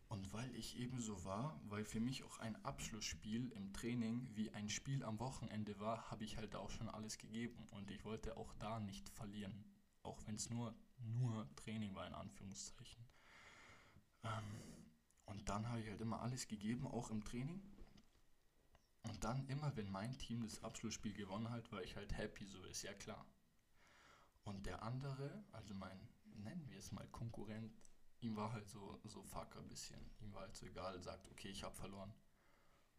Und 0.08 0.34
weil 0.34 0.56
ich 0.56 0.80
eben 0.80 1.00
so 1.00 1.24
war, 1.24 1.62
weil 1.66 1.86
für 1.86 2.00
mich 2.00 2.24
auch 2.24 2.40
ein 2.40 2.56
Abschlussspiel 2.66 3.52
im 3.52 3.74
Training 3.74 4.28
wie 4.34 4.50
ein 4.50 4.70
Spiel 4.70 5.04
am 5.04 5.20
Wochenende 5.20 5.80
war, 5.80 6.10
habe 6.10 6.24
ich 6.24 6.38
halt 6.38 6.56
auch 6.56 6.72
schon 6.72 6.90
alles 6.90 7.20
gegeben. 7.20 7.68
Und 7.70 7.92
ich 7.92 8.04
wollte 8.06 8.38
auch 8.38 8.56
da 8.56 8.80
nicht 8.80 9.08
verlieren. 9.10 9.66
Auch 10.02 10.26
wenn 10.26 10.34
es 10.34 10.50
nur, 10.50 10.74
nur 10.98 11.48
Training 11.58 11.94
war, 11.94 12.08
in 12.08 12.16
Anführungszeichen. 12.16 13.06
Ähm, 14.24 14.88
und 15.26 15.48
dann 15.48 15.70
habe 15.70 15.82
ich 15.82 15.90
halt 15.90 16.02
immer 16.02 16.22
alles 16.22 16.48
gegeben, 16.48 16.88
auch 16.88 17.12
im 17.12 17.24
Training. 17.24 17.62
Und 19.18 19.24
dann 19.24 19.48
immer, 19.48 19.76
wenn 19.76 19.90
mein 19.90 20.16
Team 20.20 20.44
das 20.44 20.64
Abschlussspiel 20.64 21.12
gewonnen 21.12 21.50
hat, 21.50 21.72
war 21.72 21.82
ich 21.82 21.96
halt 21.96 22.16
happy, 22.16 22.46
so 22.46 22.64
ist 22.66 22.84
ja 22.84 22.94
klar. 22.94 23.26
Und 24.44 24.68
der 24.68 24.84
andere, 24.84 25.44
also 25.54 25.74
mein, 25.74 26.08
nennen 26.36 26.70
wir 26.70 26.78
es 26.78 26.92
mal 26.92 27.08
Konkurrent, 27.08 27.74
ihm 28.20 28.36
war 28.36 28.52
halt 28.52 28.70
so, 28.70 29.02
so 29.06 29.24
fuck 29.24 29.58
ein 29.58 29.68
bisschen. 29.70 30.00
Ihm 30.20 30.32
war 30.36 30.42
halt 30.42 30.56
so 30.56 30.68
egal, 30.68 31.02
sagt, 31.02 31.32
okay, 31.32 31.50
ich 31.50 31.64
habe 31.64 31.74
verloren. 31.74 32.14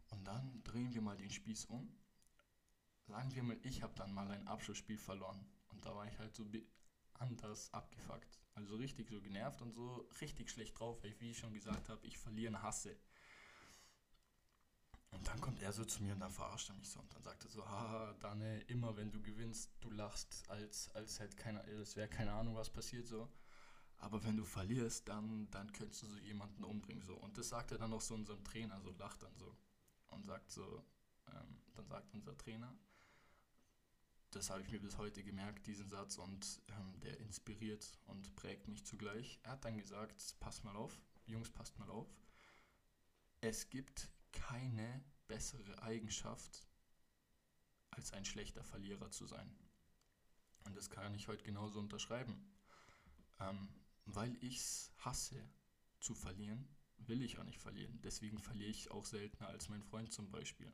Und 0.08 0.24
dann 0.26 0.60
drehen 0.64 0.92
wir 0.92 1.02
mal 1.02 1.16
den 1.16 1.30
Spieß 1.30 1.66
um. 1.66 1.88
Sagen 3.06 3.32
wir 3.36 3.44
mal, 3.44 3.58
ich 3.62 3.84
habe 3.84 3.94
dann 3.94 4.12
mal 4.12 4.28
ein 4.28 4.48
Abschlussspiel 4.48 4.98
verloren. 4.98 5.46
Und 5.68 5.86
da 5.86 5.94
war 5.94 6.08
ich 6.08 6.18
halt 6.18 6.34
so 6.34 6.44
anders 7.14 7.72
abgefuckt. 7.72 8.40
Also 8.54 8.74
richtig 8.74 9.08
so 9.08 9.20
genervt 9.20 9.62
und 9.62 9.72
so 9.72 10.08
richtig 10.20 10.50
schlecht 10.50 10.80
drauf, 10.80 11.00
weil 11.00 11.12
ich, 11.12 11.20
wie 11.20 11.30
ich 11.30 11.38
schon 11.38 11.54
gesagt 11.54 11.88
habe, 11.88 12.04
ich 12.08 12.18
verlieren 12.18 12.60
hasse. 12.60 12.98
Und 15.10 15.26
dann 15.26 15.40
kommt 15.40 15.62
er 15.62 15.72
so 15.72 15.84
zu 15.84 16.02
mir 16.02 16.12
und 16.12 16.20
dann 16.20 16.30
verarscht 16.30 16.68
er 16.68 16.74
mich 16.76 16.88
so 16.90 17.00
und 17.00 17.12
dann 17.14 17.22
sagt 17.22 17.44
er 17.44 17.50
so, 17.50 17.66
haha, 17.66 18.12
Dane, 18.20 18.60
immer 18.62 18.96
wenn 18.96 19.10
du 19.10 19.20
gewinnst, 19.22 19.70
du 19.80 19.90
lachst, 19.90 20.48
als, 20.50 20.94
als 20.94 21.18
hätte 21.18 21.36
keine, 21.36 21.62
als 21.62 21.96
wäre 21.96 22.08
keine 22.08 22.32
Ahnung, 22.32 22.54
was 22.54 22.70
passiert 22.70 23.06
so. 23.06 23.28
Aber 23.96 24.22
wenn 24.22 24.36
du 24.36 24.44
verlierst, 24.44 25.08
dann, 25.08 25.50
dann 25.50 25.72
könntest 25.72 26.02
du 26.02 26.06
so 26.06 26.18
jemanden 26.18 26.62
umbringen. 26.62 27.02
So. 27.02 27.16
Und 27.16 27.36
das 27.36 27.48
sagt 27.48 27.72
er 27.72 27.78
dann 27.78 27.92
auch 27.92 28.00
so 28.00 28.14
unserem 28.14 28.44
Trainer, 28.44 28.80
so 28.80 28.92
lacht 28.92 29.22
dann 29.22 29.34
so. 29.36 29.56
Und 30.08 30.24
sagt 30.24 30.52
so, 30.52 30.84
ähm, 31.26 31.60
dann 31.74 31.86
sagt 31.86 32.14
unser 32.14 32.36
Trainer, 32.36 32.76
das 34.30 34.50
habe 34.50 34.62
ich 34.62 34.70
mir 34.70 34.80
bis 34.80 34.98
heute 34.98 35.24
gemerkt, 35.24 35.66
diesen 35.66 35.88
Satz, 35.88 36.18
und 36.18 36.60
ähm, 36.68 37.00
der 37.00 37.18
inspiriert 37.18 37.98
und 38.06 38.36
prägt 38.36 38.68
mich 38.68 38.84
zugleich. 38.84 39.40
Er 39.42 39.52
hat 39.52 39.64
dann 39.64 39.78
gesagt, 39.78 40.36
pass 40.38 40.62
mal 40.62 40.76
auf, 40.76 41.00
Jungs, 41.26 41.50
passt 41.50 41.78
mal 41.78 41.90
auf. 41.90 42.08
Es 43.40 43.68
gibt 43.68 44.10
keine 44.38 45.04
bessere 45.26 45.82
Eigenschaft, 45.82 46.66
als 47.90 48.12
ein 48.12 48.24
schlechter 48.24 48.64
Verlierer 48.64 49.10
zu 49.10 49.26
sein. 49.26 49.56
Und 50.64 50.76
das 50.76 50.90
kann 50.90 51.14
ich 51.14 51.28
heute 51.28 51.44
genauso 51.44 51.80
unterschreiben. 51.80 52.54
Ähm, 53.40 53.68
weil 54.04 54.36
ich 54.42 54.56
es 54.56 54.92
hasse 54.98 55.42
zu 56.00 56.14
verlieren, 56.14 56.68
will 56.98 57.22
ich 57.22 57.38
auch 57.38 57.44
nicht 57.44 57.60
verlieren. 57.60 58.00
Deswegen 58.02 58.38
verliere 58.38 58.70
ich 58.70 58.90
auch 58.90 59.04
seltener 59.04 59.48
als 59.48 59.68
mein 59.68 59.82
Freund 59.82 60.12
zum 60.12 60.30
Beispiel. 60.30 60.72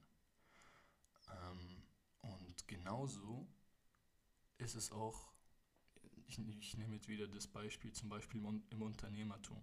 Ähm, 1.30 1.82
und 2.20 2.68
genauso 2.68 3.46
ist 4.58 4.74
es 4.74 4.92
auch, 4.92 5.32
ich, 6.26 6.38
ich, 6.38 6.76
nehme 6.76 6.94
jetzt 6.94 7.08
wieder 7.08 7.28
das 7.28 7.46
Beispiel 7.46 7.92
zum 7.92 8.08
Beispiel 8.08 8.42
im 8.70 8.82
Unternehmertum. 8.82 9.62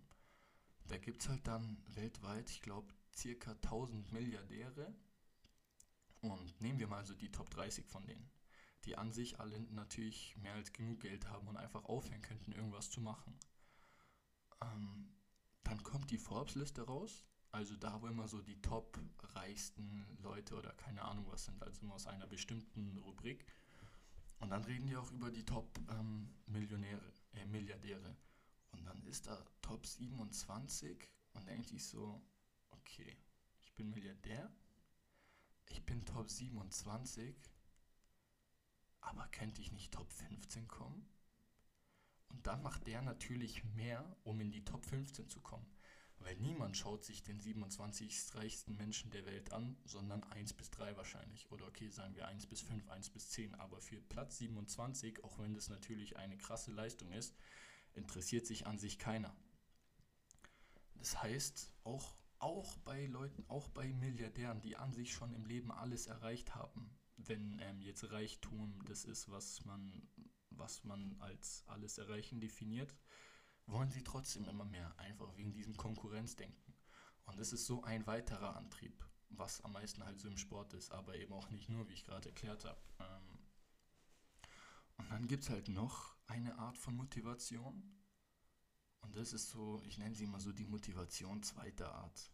Da 0.88 0.98
gibt 0.98 1.22
es 1.22 1.30
halt 1.30 1.48
dann 1.48 1.82
weltweit, 1.96 2.50
ich 2.50 2.62
glaube, 2.62 2.94
circa 3.16 3.52
1000 3.52 4.12
Milliardäre. 4.12 4.94
Und 6.22 6.62
nehmen 6.62 6.80
wir 6.80 6.88
mal 6.88 7.06
so 7.06 7.16
die 7.16 7.32
Top 7.32 7.50
30 7.50 7.86
von 7.88 8.06
denen, 8.06 8.30
die 8.86 8.98
an 8.98 9.12
sich 9.12 9.40
alle 9.40 9.60
natürlich 9.72 10.38
mehr 10.38 10.54
als 10.54 10.72
genug 10.72 11.00
Geld 11.00 11.28
haben 11.30 11.48
und 11.48 11.58
einfach 11.58 11.86
aufhören 11.86 12.22
könnten, 12.22 12.52
irgendwas 12.52 12.92
zu 12.92 13.02
machen. 13.02 13.40
Ähm, 14.62 15.16
dann 15.64 15.82
kommt 15.84 16.12
die 16.12 16.18
Forbes-Liste 16.18 16.84
raus. 16.84 17.26
Also 17.52 17.76
da, 17.76 18.02
wo 18.02 18.08
immer 18.08 18.28
so 18.28 18.42
die 18.42 18.62
top 18.62 18.98
reichsten 19.36 20.06
Leute 20.22 20.56
oder 20.56 20.72
keine 20.74 21.02
Ahnung 21.02 21.26
was 21.28 21.46
sind, 21.46 21.62
also 21.62 21.82
immer 21.82 21.96
aus 21.96 22.08
einer 22.08 22.28
bestimmten 22.28 22.98
Rubrik. 22.98 23.46
Und 24.40 24.52
dann 24.52 24.64
reden 24.64 24.88
die 24.88 24.96
auch 24.96 25.12
über 25.12 25.32
die 25.32 25.46
Top-Millionäre, 25.46 27.02
ähm, 27.34 27.42
äh, 27.42 27.46
Milliardäre. 27.46 28.16
Und 28.72 28.86
dann 28.86 29.04
ist 29.06 29.28
da 29.28 29.44
Top 29.62 29.86
27 29.86 31.08
und 31.34 31.48
denkt 31.48 31.68
sich 31.68 31.86
so, 31.86 32.22
okay, 32.72 33.18
ich 33.62 33.74
bin 33.74 33.90
Milliardär, 33.92 34.52
ich 35.70 35.84
bin 35.86 36.06
Top 36.06 36.30
27, 36.30 37.36
aber 39.02 39.28
könnte 39.28 39.62
ich 39.62 39.72
nicht 39.72 39.94
Top 39.94 40.12
15 40.12 40.68
kommen? 40.68 41.08
Und 42.30 42.48
dann 42.48 42.64
macht 42.64 42.88
der 42.88 43.02
natürlich 43.02 43.64
mehr, 43.76 44.06
um 44.24 44.40
in 44.40 44.52
die 44.52 44.64
Top 44.64 44.86
15 44.86 45.30
zu 45.30 45.42
kommen. 45.42 45.66
Weil 46.20 46.36
niemand 46.38 46.78
schaut 46.78 47.04
sich 47.04 47.24
den 47.24 47.40
27 47.40 48.36
reichsten 48.36 48.78
Menschen 48.78 49.10
der 49.10 49.26
Welt 49.26 49.52
an, 49.52 49.76
sondern 49.86 50.24
1 50.24 50.54
bis 50.54 50.70
3 50.70 50.96
wahrscheinlich. 50.96 51.52
Oder 51.52 51.66
okay, 51.68 51.90
sagen 51.90 52.16
wir 52.16 52.28
1 52.28 52.46
bis 52.46 52.62
5, 52.62 52.88
1 52.90 53.10
bis 53.10 53.30
10. 53.32 53.56
Aber 53.56 53.82
für 53.82 54.00
Platz 54.00 54.38
27, 54.38 55.24
auch 55.24 55.40
wenn 55.40 55.56
das 55.56 55.70
natürlich 55.70 56.18
eine 56.18 56.38
krasse 56.38 56.72
Leistung 56.72 57.12
ist, 57.12 57.36
interessiert 57.94 58.46
sich 58.46 58.68
an 58.68 58.78
sich 58.78 59.00
keiner. 59.00 59.36
Das 60.96 61.22
heißt, 61.22 61.72
auch, 61.84 62.14
auch 62.42 62.78
bei 62.80 63.06
Leuten, 63.06 63.46
auch 63.48 63.70
bei 63.70 63.94
Milliardären, 63.94 64.62
die 64.62 64.76
an 64.76 64.92
sich 64.92 65.14
schon 65.14 65.34
im 65.34 65.46
Leben 65.46 65.72
alles 65.72 66.08
erreicht 66.08 66.56
haben, 66.56 66.90
wenn 67.18 67.60
ähm, 67.60 67.82
jetzt 67.82 68.12
Reichtum 68.12 68.84
das 68.86 69.06
ist, 69.06 69.30
was 69.30 69.64
man, 69.66 70.08
was 70.50 70.84
man 70.84 71.16
als 71.20 71.64
alles 71.68 71.98
erreichen 71.98 72.40
definiert, 72.40 72.96
wollen 73.68 73.92
sie 73.92 74.04
trotzdem 74.04 74.46
immer 74.46 74.66
mehr, 74.66 74.98
einfach 74.98 75.38
wegen 75.38 75.54
diesem 75.54 75.78
Konkurrenzdenken. 75.78 76.74
Und 77.26 77.40
das 77.40 77.54
ist 77.54 77.66
so 77.66 77.84
ein 77.84 78.08
weiterer 78.08 78.56
Antrieb, 78.56 79.06
was 79.30 79.62
am 79.62 79.74
meisten 79.74 80.04
halt 80.04 80.20
so 80.20 80.28
im 80.28 80.38
Sport 80.38 80.74
ist, 80.74 80.92
aber 80.92 81.16
eben 81.16 81.34
auch 81.34 81.50
nicht 81.52 81.70
nur, 81.70 81.88
wie 81.88 81.94
ich 81.94 82.04
gerade 82.04 82.30
erklärt 82.30 82.66
habe. 82.66 82.82
Ähm, 83.00 83.40
und 84.98 85.12
dann 85.12 85.28
gibt 85.28 85.44
es 85.44 85.50
halt 85.50 85.70
noch 85.70 86.16
eine 86.28 86.58
Art 86.58 86.78
von 86.78 86.96
Motivation. 86.96 88.01
Und 89.02 89.16
das 89.16 89.34
ist 89.34 89.50
so, 89.50 89.82
ich 89.86 89.98
nenne 89.98 90.16
sie 90.16 90.24
immer 90.24 90.40
so 90.40 90.52
die 90.52 90.66
Motivation 90.66 91.44
zweiter 91.44 91.94
Art. 91.94 92.32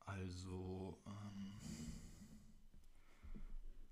Also, 0.00 1.02
ähm, 1.06 1.94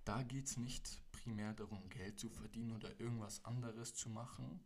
da 0.05 0.23
geht 0.23 0.47
es 0.47 0.57
nicht 0.57 1.01
primär 1.13 1.55
darum, 1.55 1.89
Geld 1.89 2.19
zu 2.19 2.29
verdienen 2.29 2.73
oder 2.73 2.99
irgendwas 3.01 3.45
anderes 3.45 3.95
zu 3.95 4.11
machen, 4.11 4.61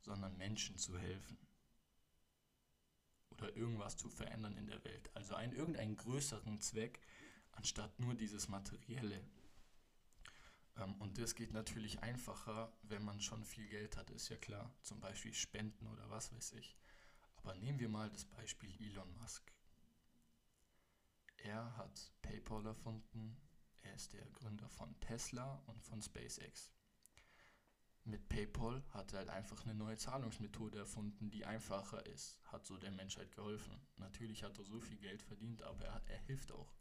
sondern 0.00 0.36
Menschen 0.36 0.76
zu 0.78 0.98
helfen. 0.98 1.36
Oder 3.30 3.56
irgendwas 3.56 3.96
zu 3.96 4.08
verändern 4.08 4.56
in 4.56 4.66
der 4.66 4.82
Welt. 4.84 5.10
Also 5.14 5.34
einen 5.34 5.54
irgendeinen 5.54 5.96
größeren 5.96 6.60
Zweck, 6.60 7.00
anstatt 7.52 7.98
nur 7.98 8.14
dieses 8.14 8.48
Materielle. 8.48 9.20
Ähm, 10.76 10.94
und 10.96 11.18
das 11.18 11.34
geht 11.34 11.52
natürlich 11.52 12.00
einfacher, 12.02 12.72
wenn 12.82 13.04
man 13.04 13.20
schon 13.20 13.44
viel 13.44 13.68
Geld 13.68 13.96
hat, 13.96 14.10
ist 14.10 14.28
ja 14.28 14.36
klar. 14.36 14.74
Zum 14.82 15.00
Beispiel 15.00 15.34
Spenden 15.34 15.86
oder 15.86 16.08
was 16.10 16.32
weiß 16.32 16.52
ich. 16.52 16.76
Aber 17.36 17.54
nehmen 17.54 17.78
wir 17.78 17.88
mal 17.88 18.10
das 18.10 18.24
Beispiel 18.24 18.74
Elon 18.80 19.16
Musk. 19.18 19.52
Er 21.36 21.76
hat 21.76 22.12
PayPal 22.22 22.64
erfunden, 22.64 23.36
er 23.82 23.94
ist 23.94 24.14
der 24.14 24.24
Gründer 24.30 24.68
von 24.70 24.98
Tesla 25.00 25.62
und 25.66 25.82
von 25.82 26.00
SpaceX. 26.00 26.72
Mit 28.04 28.28
PayPal 28.28 28.82
hat 28.90 29.12
er 29.12 29.20
halt 29.20 29.30
einfach 29.30 29.64
eine 29.64 29.74
neue 29.74 29.96
Zahlungsmethode 29.96 30.78
erfunden, 30.78 31.30
die 31.30 31.44
einfacher 31.44 32.04
ist. 32.06 32.38
Hat 32.44 32.66
so 32.66 32.76
der 32.76 32.90
Menschheit 32.90 33.32
geholfen. 33.32 33.80
Natürlich 33.96 34.42
hat 34.42 34.58
er 34.58 34.64
so 34.64 34.80
viel 34.80 34.98
Geld 34.98 35.22
verdient, 35.22 35.62
aber 35.62 35.84
er, 35.84 36.02
er 36.06 36.18
hilft 36.20 36.52
auch. 36.52 36.74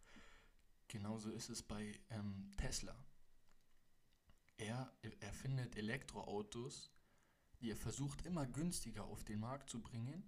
Genauso 0.87 1.29
ist 1.29 1.49
es 1.49 1.63
bei 1.63 1.97
ähm, 2.09 2.51
Tesla. 2.57 2.95
Er 4.57 4.91
erfindet 5.19 5.75
Elektroautos, 5.75 6.91
die 7.59 7.71
er 7.71 7.77
versucht 7.77 8.25
immer 8.25 8.45
günstiger 8.45 9.05
auf 9.05 9.23
den 9.23 9.39
Markt 9.39 9.69
zu 9.69 9.81
bringen, 9.81 10.23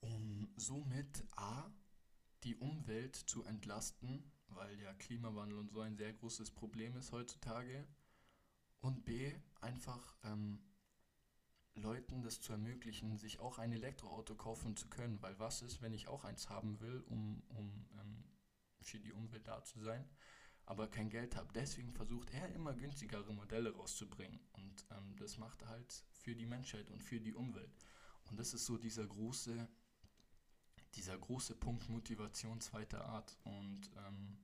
um 0.00 0.52
somit 0.56 1.24
A, 1.36 1.70
die 2.44 2.56
Umwelt 2.56 3.14
zu 3.14 3.44
entlasten 3.44 4.32
weil 4.54 4.80
ja 4.80 4.92
Klimawandel 4.94 5.58
und 5.58 5.70
so 5.70 5.80
ein 5.80 5.96
sehr 5.96 6.12
großes 6.12 6.50
Problem 6.50 6.96
ist 6.96 7.12
heutzutage. 7.12 7.86
Und 8.80 9.04
B, 9.04 9.32
einfach 9.60 10.16
ähm, 10.24 10.60
Leuten 11.74 12.22
das 12.22 12.40
zu 12.40 12.52
ermöglichen, 12.52 13.16
sich 13.16 13.40
auch 13.40 13.58
ein 13.58 13.72
Elektroauto 13.72 14.34
kaufen 14.34 14.76
zu 14.76 14.88
können. 14.88 15.22
Weil 15.22 15.38
was 15.38 15.62
ist, 15.62 15.82
wenn 15.82 15.92
ich 15.92 16.08
auch 16.08 16.24
eins 16.24 16.48
haben 16.48 16.80
will, 16.80 17.02
um, 17.08 17.42
um 17.48 17.88
ähm, 18.00 18.24
für 18.80 18.98
die 18.98 19.12
Umwelt 19.12 19.46
da 19.46 19.62
zu 19.62 19.80
sein, 19.80 20.08
aber 20.66 20.88
kein 20.88 21.10
Geld 21.10 21.36
habe. 21.36 21.52
Deswegen 21.54 21.92
versucht 21.92 22.32
er 22.32 22.48
immer 22.54 22.74
günstigere 22.74 23.32
Modelle 23.32 23.74
rauszubringen. 23.74 24.40
Und 24.52 24.86
ähm, 24.90 25.16
das 25.16 25.38
macht 25.38 25.62
er 25.62 25.68
halt 25.68 26.04
für 26.12 26.34
die 26.34 26.46
Menschheit 26.46 26.90
und 26.90 27.02
für 27.02 27.20
die 27.20 27.34
Umwelt. 27.34 27.84
Und 28.30 28.38
das 28.38 28.54
ist 28.54 28.66
so 28.66 28.78
dieser 28.78 29.06
große 29.06 29.68
dieser 30.94 31.18
große 31.18 31.54
Punkt 31.54 31.88
Motivation 31.88 32.60
zweiter 32.60 33.04
Art. 33.06 33.38
Und 33.44 33.90
ähm, 34.06 34.38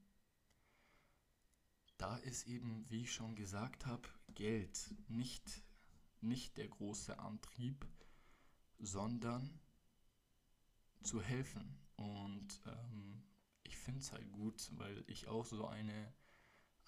da 1.96 2.16
ist 2.18 2.46
eben, 2.46 2.88
wie 2.88 3.02
ich 3.02 3.12
schon 3.12 3.34
gesagt 3.36 3.86
habe, 3.86 4.08
Geld 4.34 4.94
nicht, 5.08 5.62
nicht 6.20 6.56
der 6.56 6.68
große 6.68 7.18
Antrieb, 7.18 7.86
sondern 8.78 9.60
zu 11.02 11.20
helfen. 11.20 11.78
Und 11.96 12.60
ähm, 12.66 13.22
finde 13.88 14.02
es 14.02 14.12
halt 14.12 14.30
gut, 14.32 14.70
weil 14.76 15.02
ich 15.06 15.28
auch 15.28 15.46
so 15.46 15.66
eine, 15.66 16.12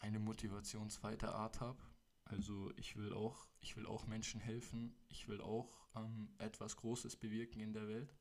eine 0.01 0.19
Motivation 0.19 0.91
zweiter 0.91 1.35
Art 1.35 1.59
habe. 1.59 1.83
Also 2.25 2.71
ich 2.77 2.95
will 2.95 3.15
auch, 3.15 3.49
ich 3.61 3.75
will 3.75 3.87
auch 3.87 4.07
Menschen 4.07 4.39
helfen, 4.39 4.95
ich 5.09 5.27
will 5.27 5.41
auch 5.41 5.89
ähm, 5.97 6.29
etwas 6.37 6.77
Großes 6.77 7.17
bewirken 7.17 7.61
in 7.61 7.73
der 7.73 7.89
Welt 7.89 8.15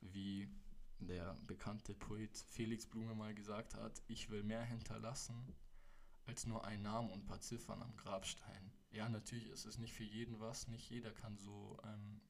wie 0.00 0.48
der 1.00 1.34
bekannte 1.48 1.94
Poet 1.94 2.38
Felix 2.48 2.86
Blume 2.86 3.16
mal 3.16 3.34
gesagt 3.34 3.74
hat, 3.74 4.00
ich 4.06 4.30
will 4.30 4.44
mehr 4.44 4.62
hinterlassen 4.62 5.56
als 6.26 6.46
nur 6.46 6.64
ein 6.64 6.82
Namen 6.82 7.10
und 7.10 7.24
ein 7.24 7.26
paar 7.26 7.40
Ziffern 7.40 7.82
am 7.82 7.96
Grabstein. 7.96 8.70
Ja, 8.92 9.08
natürlich 9.08 9.48
ist 9.48 9.66
es 9.66 9.78
nicht 9.78 9.94
für 9.94 10.04
jeden 10.04 10.38
was, 10.38 10.68
nicht 10.68 10.88
jeder 10.90 11.10
kann 11.10 11.38
so 11.38 11.76
ähm, 11.82 12.20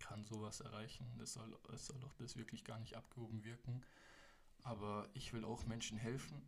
kann 0.00 0.24
sowas 0.26 0.60
erreichen. 0.60 1.18
Es 1.22 1.32
soll, 1.32 1.58
es 1.72 1.86
soll 1.86 2.04
auch 2.04 2.14
das 2.14 2.36
wirklich 2.36 2.62
gar 2.64 2.78
nicht 2.78 2.94
abgehoben 2.94 3.42
wirken. 3.42 3.82
Aber 4.62 5.08
ich 5.14 5.32
will 5.32 5.44
auch 5.44 5.66
Menschen 5.66 5.98
helfen 5.98 6.42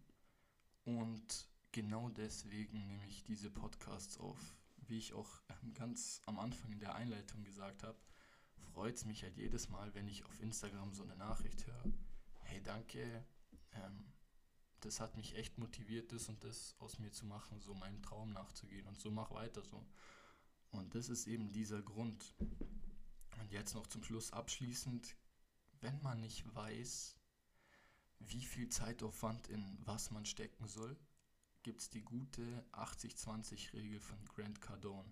und 0.85 1.48
genau 1.72 2.09
deswegen 2.11 2.87
nehme 2.87 3.07
ich 3.09 3.24
diese 3.24 3.50
Podcasts 3.50 4.18
auf. 4.18 4.38
Wie 4.87 4.98
ich 4.98 5.14
auch 5.14 5.40
ähm, 5.48 5.72
ganz 5.74 6.20
am 6.27 6.38
Anfang 6.38 6.70
in 6.72 6.79
der 6.79 6.94
Einleitung 6.94 7.42
gesagt 7.42 7.83
habe, 7.83 7.98
freut 8.74 8.96
es 8.96 9.05
mich 9.05 9.22
halt 9.22 9.37
jedes 9.37 9.68
Mal, 9.68 9.94
wenn 9.94 10.09
ich 10.09 10.24
auf 10.24 10.40
Instagram 10.40 10.92
so 10.92 11.03
eine 11.03 11.16
Nachricht 11.16 11.66
höre. 11.66 11.85
Hey, 12.40 12.62
danke. 12.62 13.24
Ähm, 13.72 14.12
das 14.81 15.00
hat 15.00 15.16
mich 15.16 15.35
echt 15.37 15.57
motiviert, 15.59 16.12
das 16.12 16.29
und 16.29 16.44
das 16.44 16.77
aus 16.79 16.98
mir 16.98 17.11
zu 17.11 17.24
machen, 17.24 17.61
so 17.61 17.74
meinem 17.74 18.03
Traum 18.03 18.33
nachzugehen 18.33 18.87
und 18.87 19.00
so 19.00 19.11
mach 19.11 19.31
weiter 19.31 19.62
so. 19.64 19.85
Und 20.70 20.94
das 20.94 21.09
ist 21.09 21.27
eben 21.27 21.53
dieser 21.53 21.81
Grund. 21.83 22.35
Und 23.40 23.50
jetzt 23.50 23.74
noch 23.74 23.87
zum 23.87 24.05
Schluss 24.05 24.33
abschließend, 24.33 25.16
wenn 25.81 26.00
man 26.03 26.20
nicht 26.20 26.55
weiß, 26.55 27.16
wie 28.18 28.44
viel 28.44 28.68
Zeitaufwand 28.68 29.48
in 29.48 29.79
was 29.85 30.11
man 30.11 30.24
stecken 30.24 30.66
soll, 30.66 30.96
gibt 31.62 31.81
es 31.81 31.90
die 31.90 32.03
gute 32.03 32.64
80-20-Regel 32.72 34.00
von 34.00 34.22
Grant 34.27 34.61
Cardone. 34.61 35.11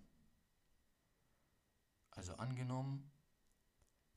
Also 2.11 2.35
angenommen, 2.35 3.11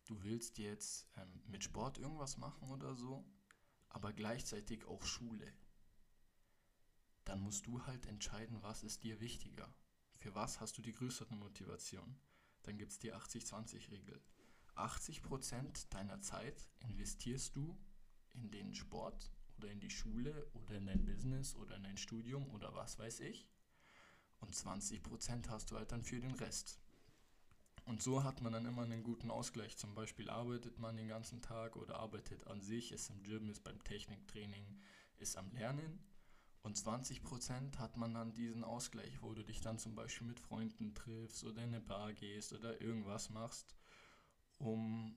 du 0.05 0.23
willst 0.23 0.59
jetzt 0.59 1.09
ähm, 1.17 1.43
mit 1.47 1.65
Sport 1.65 1.99
irgendwas 1.99 2.37
machen 2.37 2.71
oder 2.71 2.95
so, 2.95 3.25
aber 3.89 4.13
gleichzeitig 4.13 4.85
auch 4.85 5.05
Schule, 5.05 5.51
dann 7.25 7.41
musst 7.41 7.67
du 7.67 7.85
halt 7.87 8.07
entscheiden, 8.07 8.63
was 8.63 8.83
ist 8.83 9.03
dir 9.03 9.21
wichtiger. 9.21 9.75
Für 10.19 10.35
was 10.35 10.61
hast 10.61 10.79
du 10.79 10.83
die 10.83 10.93
größere 10.93 11.35
Motivation? 11.35 12.19
Dann 12.63 12.79
gibt 12.79 12.93
es 12.93 12.99
die 12.99 13.15
80-20-Regel. 13.15 14.23
80% 14.77 15.89
deiner 15.89 16.21
Zeit 16.21 16.69
investierst 16.81 17.57
du 17.57 17.77
in 18.37 18.51
den 18.51 18.75
Sport 18.75 19.31
oder 19.59 19.71
in 19.71 19.81
die 19.81 19.91
Schule 19.91 20.47
oder 20.55 20.77
in 20.77 20.87
dein 20.87 21.05
Business 21.05 21.55
oder 21.57 21.77
in 21.77 21.83
dein 21.83 21.97
Studium 21.97 22.49
oder 22.51 22.75
was 22.75 22.99
weiß 22.99 23.21
ich. 23.21 23.49
Und 24.41 24.55
20% 24.55 25.49
hast 25.49 25.71
du 25.71 25.77
halt 25.77 25.93
dann 25.93 26.03
für 26.03 26.21
den 26.21 26.35
Rest. 26.35 26.79
Und 27.87 28.03
so 28.03 28.25
hat 28.25 28.41
man 28.41 28.53
dann 28.53 28.67
immer 28.67 28.83
einen 28.83 29.05
guten 29.05 29.31
Ausgleich. 29.31 29.77
Zum 29.77 29.95
Beispiel 29.95 30.29
arbeitet 30.29 30.79
man 30.79 30.97
den 30.97 31.09
ganzen 31.09 31.41
Tag 31.41 31.77
oder 31.77 31.97
arbeitet 31.97 32.47
an 32.49 32.61
sich, 32.61 32.93
ist 32.93 33.11
im 33.11 33.23
Gym, 33.23 33.49
ist 33.49 33.63
beim 33.63 33.83
Techniktraining, 33.85 34.81
ist 35.19 35.37
am 35.37 35.51
Lernen. 35.53 36.05
Und 36.63 36.77
20% 36.77 37.79
hat 37.79 37.97
man 37.97 38.13
dann 38.13 38.35
diesen 38.35 38.65
Ausgleich, 38.65 39.23
wo 39.23 39.35
du 39.35 39.45
dich 39.45 39.61
dann 39.61 39.79
zum 39.79 39.95
Beispiel 39.95 40.27
mit 40.27 40.41
Freunden 40.41 40.95
triffst 40.95 41.45
oder 41.45 41.63
in 41.63 41.69
eine 41.69 41.81
Bar 41.81 42.13
gehst 42.13 42.53
oder 42.53 42.81
irgendwas 42.81 43.31
machst, 43.31 43.77
um 44.59 45.17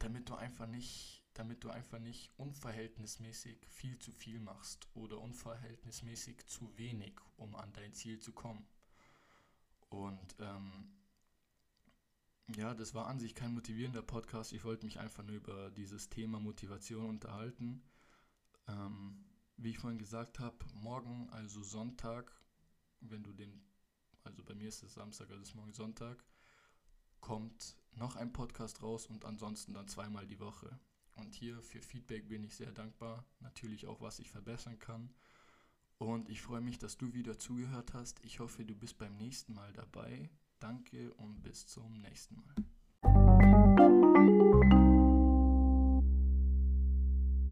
damit 0.00 0.28
du 0.28 0.34
einfach 0.34 0.66
nicht, 0.66 1.19
damit 1.34 1.64
du 1.64 1.70
einfach 1.70 1.98
nicht 1.98 2.30
unverhältnismäßig 2.36 3.66
viel 3.68 3.98
zu 3.98 4.12
viel 4.12 4.40
machst 4.40 4.88
oder 4.94 5.20
unverhältnismäßig 5.20 6.46
zu 6.46 6.76
wenig, 6.76 7.14
um 7.36 7.54
an 7.54 7.72
dein 7.72 7.94
Ziel 7.94 8.18
zu 8.18 8.32
kommen. 8.32 8.66
Und 9.88 10.36
ähm, 10.38 10.90
ja, 12.56 12.74
das 12.74 12.94
war 12.94 13.06
an 13.06 13.20
sich 13.20 13.34
kein 13.34 13.54
motivierender 13.54 14.02
Podcast. 14.02 14.52
Ich 14.52 14.64
wollte 14.64 14.84
mich 14.84 14.98
einfach 14.98 15.22
nur 15.22 15.36
über 15.36 15.70
dieses 15.70 16.08
Thema 16.08 16.40
Motivation 16.40 17.08
unterhalten. 17.08 17.82
Ähm, 18.66 19.24
wie 19.56 19.70
ich 19.70 19.78
vorhin 19.78 19.98
gesagt 19.98 20.38
habe, 20.38 20.56
morgen, 20.74 21.28
also 21.30 21.62
Sonntag, 21.62 22.32
wenn 23.00 23.22
du 23.22 23.32
den, 23.32 23.62
also 24.24 24.42
bei 24.42 24.54
mir 24.54 24.68
ist 24.68 24.82
es 24.82 24.94
Samstag, 24.94 25.30
also 25.30 25.42
ist 25.42 25.54
morgen 25.54 25.74
Sonntag, 25.74 26.24
kommt 27.20 27.76
noch 27.92 28.16
ein 28.16 28.32
Podcast 28.32 28.82
raus 28.82 29.06
und 29.06 29.24
ansonsten 29.24 29.74
dann 29.74 29.88
zweimal 29.88 30.26
die 30.26 30.40
Woche. 30.40 30.78
Und 31.14 31.34
hier 31.34 31.62
für 31.62 31.82
Feedback 31.82 32.28
bin 32.28 32.44
ich 32.44 32.54
sehr 32.54 32.72
dankbar. 32.72 33.24
Natürlich 33.40 33.86
auch, 33.86 34.00
was 34.00 34.18
ich 34.18 34.30
verbessern 34.30 34.78
kann. 34.78 35.12
Und 35.98 36.28
ich 36.30 36.40
freue 36.40 36.62
mich, 36.62 36.78
dass 36.78 36.96
du 36.96 37.12
wieder 37.12 37.38
zugehört 37.38 37.92
hast. 37.92 38.24
Ich 38.24 38.40
hoffe, 38.40 38.64
du 38.64 38.74
bist 38.74 38.96
beim 38.96 39.16
nächsten 39.16 39.52
Mal 39.54 39.72
dabei. 39.74 40.30
Danke 40.58 41.12
und 41.14 41.42
bis 41.42 41.66
zum 41.66 42.00
nächsten 42.00 42.36
Mal. 42.36 42.54